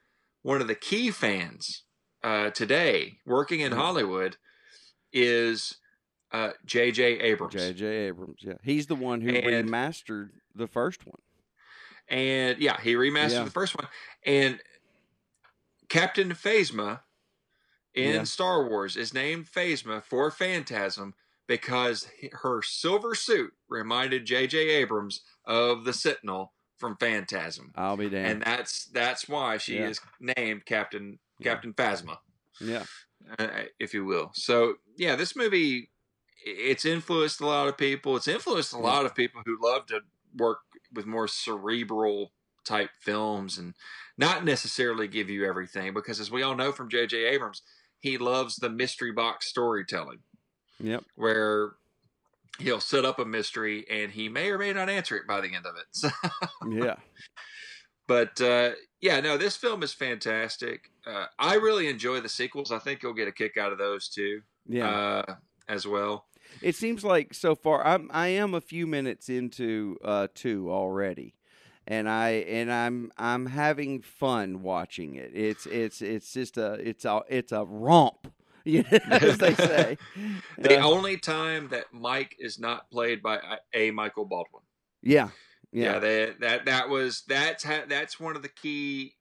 [0.41, 1.83] one of the key fans
[2.23, 3.75] uh, today working in Mhm.
[3.77, 4.37] Hollywood
[5.11, 5.75] is
[6.31, 7.19] uh, J.J.
[7.19, 7.53] Abrams.
[7.53, 7.85] J.J.
[7.85, 8.39] Abrams.
[8.41, 11.21] Yeah, he's the one who And- remastered the first one.
[12.07, 13.43] And yeah, he remastered Yeah.
[13.43, 13.87] the first one.
[14.25, 14.59] And
[15.89, 17.01] Captain Phasma
[17.93, 18.23] in Yeah.
[18.23, 21.13] Star Wars is named Phasma for Phantasm
[21.47, 24.57] because her silver suit reminded J.J.
[24.69, 27.71] Abrams of the Sentinel from Phantasm.
[27.75, 28.27] I'll be damned.
[28.27, 29.89] And that's that's why she Yeah.
[29.89, 31.19] is named Captain.
[31.41, 32.17] Captain Phasma.
[32.59, 32.83] yeah,
[33.39, 33.47] uh,
[33.79, 34.31] if you will.
[34.33, 35.89] So yeah, this movie
[36.45, 38.17] it's influenced a lot of people.
[38.17, 40.01] It's influenced a lot of people who love to
[40.35, 40.59] work
[40.93, 42.31] with more cerebral
[42.65, 43.73] type films and
[44.17, 47.25] not necessarily give you everything because as we all know from J.J.
[47.25, 47.61] Abrams,
[47.99, 50.19] he loves the mystery box storytelling
[50.79, 51.03] yep.
[51.15, 51.73] where
[52.59, 55.53] he'll set up a mystery and he may or may not answer it by the
[55.53, 55.85] end of it.
[55.93, 56.09] So
[56.69, 56.95] Yeah.
[58.07, 60.91] But uh, yeah, no, this film is fantastic.
[61.05, 62.71] Uh, I really enjoy the sequels.
[62.71, 64.89] I think you'll get a kick out of those too Yeah.
[64.89, 65.35] uh,
[65.67, 66.25] as well.
[66.61, 71.35] it seems like so far I'm I am a few minutes into uh two already.
[71.85, 75.31] And I and I'm I'm having fun watching it.
[75.35, 78.31] It's it's it's just a it's a it's a romp,
[78.65, 79.97] you know, as they say.
[80.57, 83.39] The Uh, only time that Mike is not played by
[83.73, 84.63] a Michael Baldwin.
[85.01, 85.29] yeah,
[85.73, 89.15] Yeah, yeah, that that that was that's ha- that's one of the key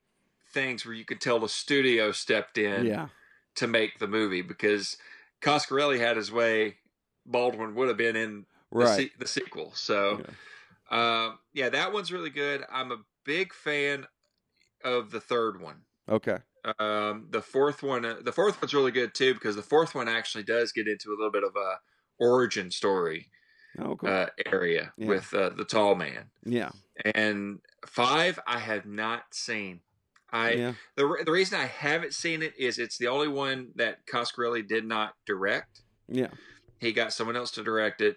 [0.52, 3.08] things where you could tell the studio stepped in yeah,
[3.56, 4.98] to make the movie because
[5.40, 6.76] Coscarelli had his way.
[7.24, 9.72] Baldwin would have been in the, se- the sequel.
[9.74, 10.22] So,
[10.90, 12.64] um, yeah, that one's really good.
[12.70, 14.06] I'm a big fan
[14.84, 15.82] of the third one.
[16.08, 16.38] Okay.
[16.78, 20.08] Um, the fourth one, uh, the fourth one's really good too because the fourth one
[20.08, 21.78] actually does get into a little bit of a
[22.20, 23.28] origin story
[23.78, 24.08] Oh, cool.
[24.10, 25.06] uh, area Yeah.
[25.08, 26.30] with uh, the tall man.
[26.44, 26.70] yeah,
[27.14, 29.80] And five, I have not seen.
[30.30, 34.06] I yeah, the the reason I haven't seen it is it's the only one that
[34.06, 35.82] Coscarelli did not direct.
[36.08, 36.28] yeah.
[36.78, 38.16] He got someone else to direct it,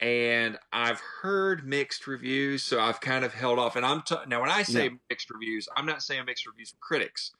[0.00, 3.76] and I've heard mixed reviews, so I've kind of held off.
[3.76, 4.90] And I'm t- now when I say Yeah.
[5.10, 7.32] mixed reviews, I'm not saying mixed reviews from critics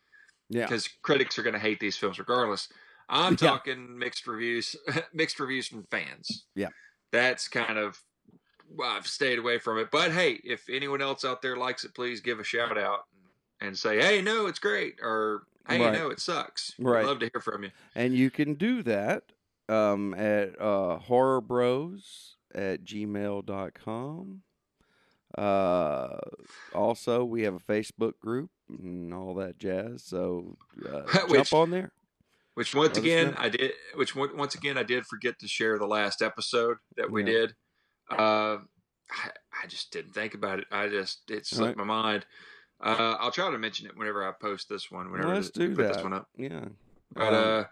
[0.50, 0.66] Yeah.
[0.66, 2.68] because critics are going to hate these films regardless.
[3.09, 3.48] I'm Yeah.
[3.48, 4.76] talking mixed reviews,
[5.14, 6.44] mixed reviews from fans.
[6.54, 6.68] Yeah.
[7.12, 8.02] That's kind of
[8.74, 9.90] well, I've stayed away from it.
[9.90, 13.06] But hey, if anyone else out there likes it, please give a shout out
[13.61, 15.92] and say, "Hey, no, it's great," or hey, Right.
[15.94, 16.74] know, it sucks.
[16.78, 17.00] Right.
[17.02, 17.70] I'd love to hear from you.
[17.94, 19.24] And you can do that
[19.68, 24.42] um, at uh, horrorbros at gmail.com.
[25.36, 26.16] Uh,
[26.74, 30.02] also, we have a Facebook group and all that jazz.
[30.02, 30.56] So
[30.88, 31.90] uh, Which- jump on there.
[32.59, 33.34] Which once again.
[33.38, 33.72] I did.
[33.94, 37.30] Which once again I did forget to share the last episode that we Yeah.
[37.30, 37.54] did.
[38.11, 38.59] Uh,
[39.11, 39.30] I,
[39.62, 40.66] I just didn't think about it.
[40.72, 41.86] I just it slipped Right.
[41.86, 42.26] my mind.
[42.80, 45.11] Uh, I'll try to mention it whenever I post this one.
[45.11, 45.94] Whenever Let's do put that.
[45.94, 46.28] this one up.
[46.36, 46.64] Yeah.
[47.14, 47.66] But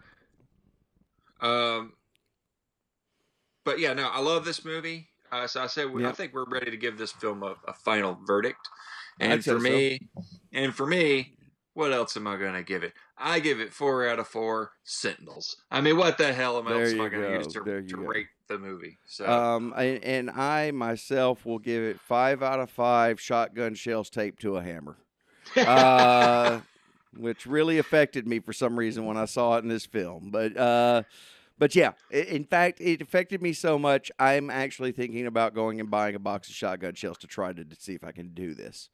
[1.41, 1.93] uh, um,
[3.65, 5.09] but yeah, no, I love this movie.
[5.31, 7.73] Uh, so I say we, I think we're ready to give this film a, a
[7.73, 8.59] final verdict.
[9.19, 9.63] I'd And say for so.
[9.63, 9.99] me,
[10.53, 11.35] and for me,
[11.73, 12.93] what else am I going to give it?
[13.17, 15.55] I give it four out of four Sentinels.
[15.71, 17.97] I mean, what the hell am, There else am I going to use to, to
[17.97, 18.97] rate the movie?
[19.07, 24.09] So Um, and, and I myself will give it five out of five shotgun shells
[24.09, 24.97] taped to a hammer.
[25.55, 26.61] uh,
[27.17, 30.29] which really affected me for some reason when I saw it in this film.
[30.31, 31.03] But uh,
[31.57, 34.11] but yeah, i- in fact, it affected me so much.
[34.19, 37.65] I'm actually thinking about going and buying a box of shotgun shells to try to,
[37.65, 38.89] to see if I can do this.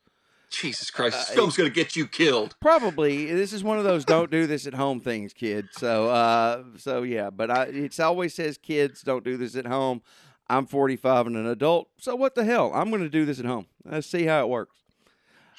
[0.53, 2.55] Jesus Christ, this uh, film's going to get you killed.
[2.59, 5.67] Probably this is one of those don't do this at home things, kid.
[5.71, 10.01] So uh, so yeah, but I it's always says kids don't do this at home.
[10.49, 12.71] I'm 45 and an adult, so what the hell?
[12.73, 13.65] I'm going to do this at home.
[13.83, 14.75] Let's see how it works.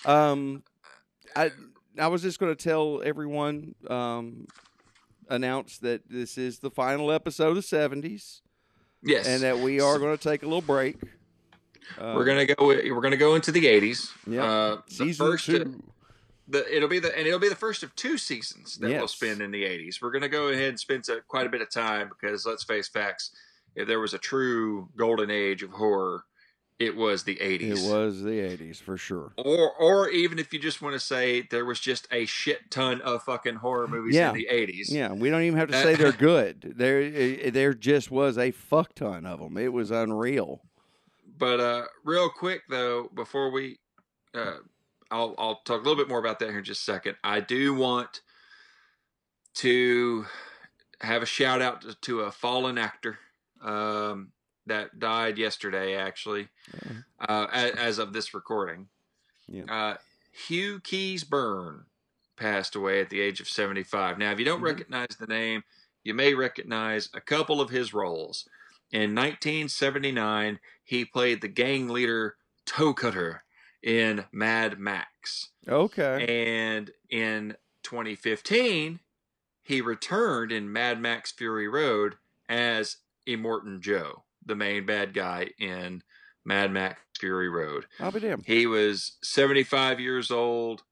[0.04, 0.62] Um,
[1.34, 1.50] I
[1.98, 4.46] I was just going to tell everyone um,
[5.28, 8.42] announce that this is the final episode of the 70s,
[9.02, 10.96] Yes, and that we are going to take a little break.
[11.98, 12.54] Uh, we're gonna go.
[12.66, 14.12] We're gonna go into the eighties.
[14.26, 14.44] Yeah.
[14.44, 15.82] uh, the season first, two.
[16.48, 19.40] the it'll be the and it'll be the first of two seasons that we'll spend
[19.40, 20.02] in the 80s.
[20.02, 22.64] We're going to go ahead and spend a, quite a bit of time because let's
[22.64, 23.30] face facts,
[23.74, 26.24] if there was a true golden age of horror,
[26.78, 27.86] it was the 80s.
[27.86, 29.32] It was the 80s for sure.
[29.38, 33.00] Or or even if you just want to say there was just a shit ton
[33.00, 34.28] of fucking horror movies Yeah.
[34.30, 34.90] in the 80s.
[34.90, 36.74] Yeah, we don't even have to Uh, say they're good.
[36.76, 39.56] There, there just was a fuck ton of them.
[39.56, 40.60] It was unreal.
[41.36, 43.78] But uh real quick though, before we
[44.34, 44.58] uh
[45.10, 47.16] I'll I'll talk a little bit more about that here in just a second.
[47.22, 48.20] I do want
[49.56, 50.26] to
[51.00, 53.18] have a shout out to, to a fallen actor
[53.62, 54.32] um,
[54.66, 56.48] that died yesterday, actually,
[57.20, 58.88] uh, as, as of this recording.
[59.48, 59.64] Yeah.
[59.68, 59.96] Uh,
[60.32, 61.84] Hugh Keays-Byrne
[62.36, 64.18] passed away at the age of 75.
[64.18, 64.64] Now, if you don't Mhm.
[64.64, 65.62] recognize the name,
[66.02, 68.48] you may recognize a couple of his roles.
[68.90, 73.44] In 1979, he played the gang leader Toe Cutter
[73.82, 75.50] in Mad Max.
[75.68, 76.64] Okay.
[76.66, 79.00] And in 2015,
[79.62, 82.16] he returned in Mad Max Fury Road
[82.48, 86.02] as Immortan Joe, the main bad guy in
[86.44, 87.86] Mad Max Fury Road.
[87.98, 88.44] I'll be damned.
[88.46, 90.82] He was 75 years old.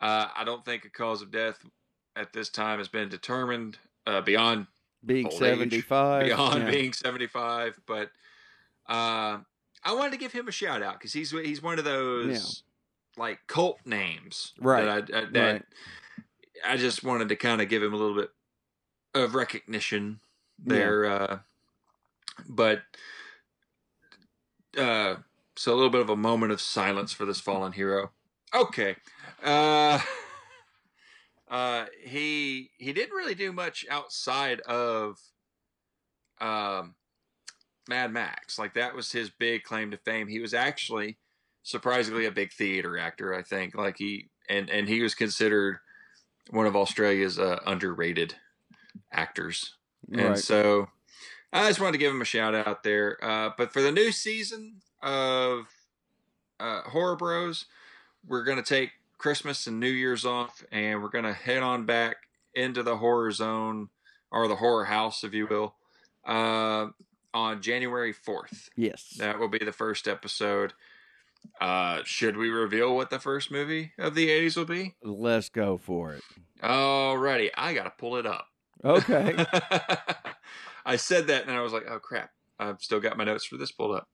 [0.00, 1.58] Uh, I don't think a cause of death
[2.14, 4.66] at this time has been determined uh, beyond
[5.04, 6.24] Being old age, 75.
[6.24, 6.70] beyond yeah.
[6.70, 8.10] being 75 but
[8.88, 9.38] uh,
[9.84, 12.62] i wanted to give him a shout out because he's he's one of those
[13.16, 15.62] like cult names Right, that I, I- that right.
[16.66, 18.30] i just wanted to kind of give him a little bit
[19.14, 20.20] of recognition
[20.66, 20.74] Yeah.
[20.74, 21.38] there uh,
[22.48, 22.82] but
[24.76, 25.16] uh,
[25.56, 28.10] so a little bit of a moment of silence for this fallen hero
[28.54, 28.96] okay
[29.44, 30.00] uh
[31.50, 35.18] uh he he didn't really do much outside of
[36.40, 36.94] um
[37.88, 38.58] Mad Max.
[38.58, 40.28] Like that was his big claim to fame.
[40.28, 41.18] He was actually
[41.62, 43.74] surprisingly a big theater actor, I think.
[43.74, 45.78] Like he and and he was considered
[46.50, 48.34] one of Australia's uh, underrated
[49.12, 49.74] actors.
[50.12, 50.38] And Right.
[50.38, 50.88] so
[51.52, 53.22] I just wanted to give him a shout out there.
[53.22, 55.66] Uh, but for the new season of
[56.60, 57.66] uh, Horror Bros,
[58.26, 61.84] we're going to take Christmas and New Year's off and we're going to head on
[61.84, 62.16] back
[62.54, 63.88] into the horror zone
[64.30, 65.74] or the horror house, if you will,
[66.26, 66.86] uh,
[67.34, 68.68] on January 4th.
[68.76, 69.14] Yes.
[69.18, 70.72] That will be the first episode.
[71.60, 74.96] Uh, should we reveal what the first movie of the 80s will be?
[75.02, 76.22] Let's go for it.
[76.62, 78.46] Alrighty, I got to pull it up.
[78.84, 79.44] Okay.
[80.86, 82.30] I said that and I was like, oh crap.
[82.58, 84.08] I've still got my notes for this pulled up.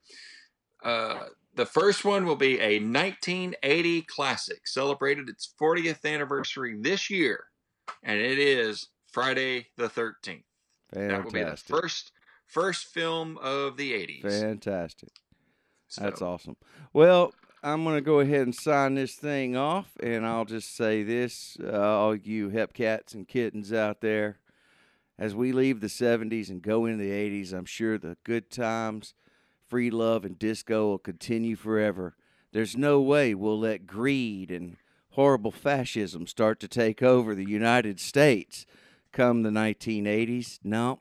[0.83, 1.21] Uh,
[1.55, 7.45] the first one will be a 1980 classic, celebrated its 40th anniversary this year,
[8.03, 10.43] and it is Friday the 13th.
[10.93, 12.13] That will be the first
[12.47, 14.23] first film of the 80s.
[14.23, 15.11] Fantastic.
[15.99, 16.57] That's awesome.
[16.93, 17.33] Well,
[17.63, 21.57] I'm going to go ahead and sign this thing off, and I'll just say this
[21.63, 24.39] uh, all you hep cats and kittens out there,
[25.19, 29.15] as we leave the 70s and go into the 80s, I'm sure the good times,
[29.75, 32.14] free love, and disco will continue forever.
[32.53, 34.77] There's no way we'll let greed and
[35.11, 38.66] horrible fascism start to take over the United States
[39.11, 40.61] come the 1980s.
[40.62, 41.01] No,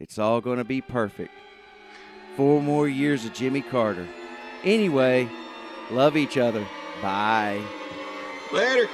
[0.00, 1.32] it's all going to be perfect.
[2.34, 4.08] Four more years of Jimmy Carter.
[4.62, 5.28] Anyway,
[5.90, 6.66] love each other.
[7.02, 7.60] Bye.
[8.54, 8.88] Later.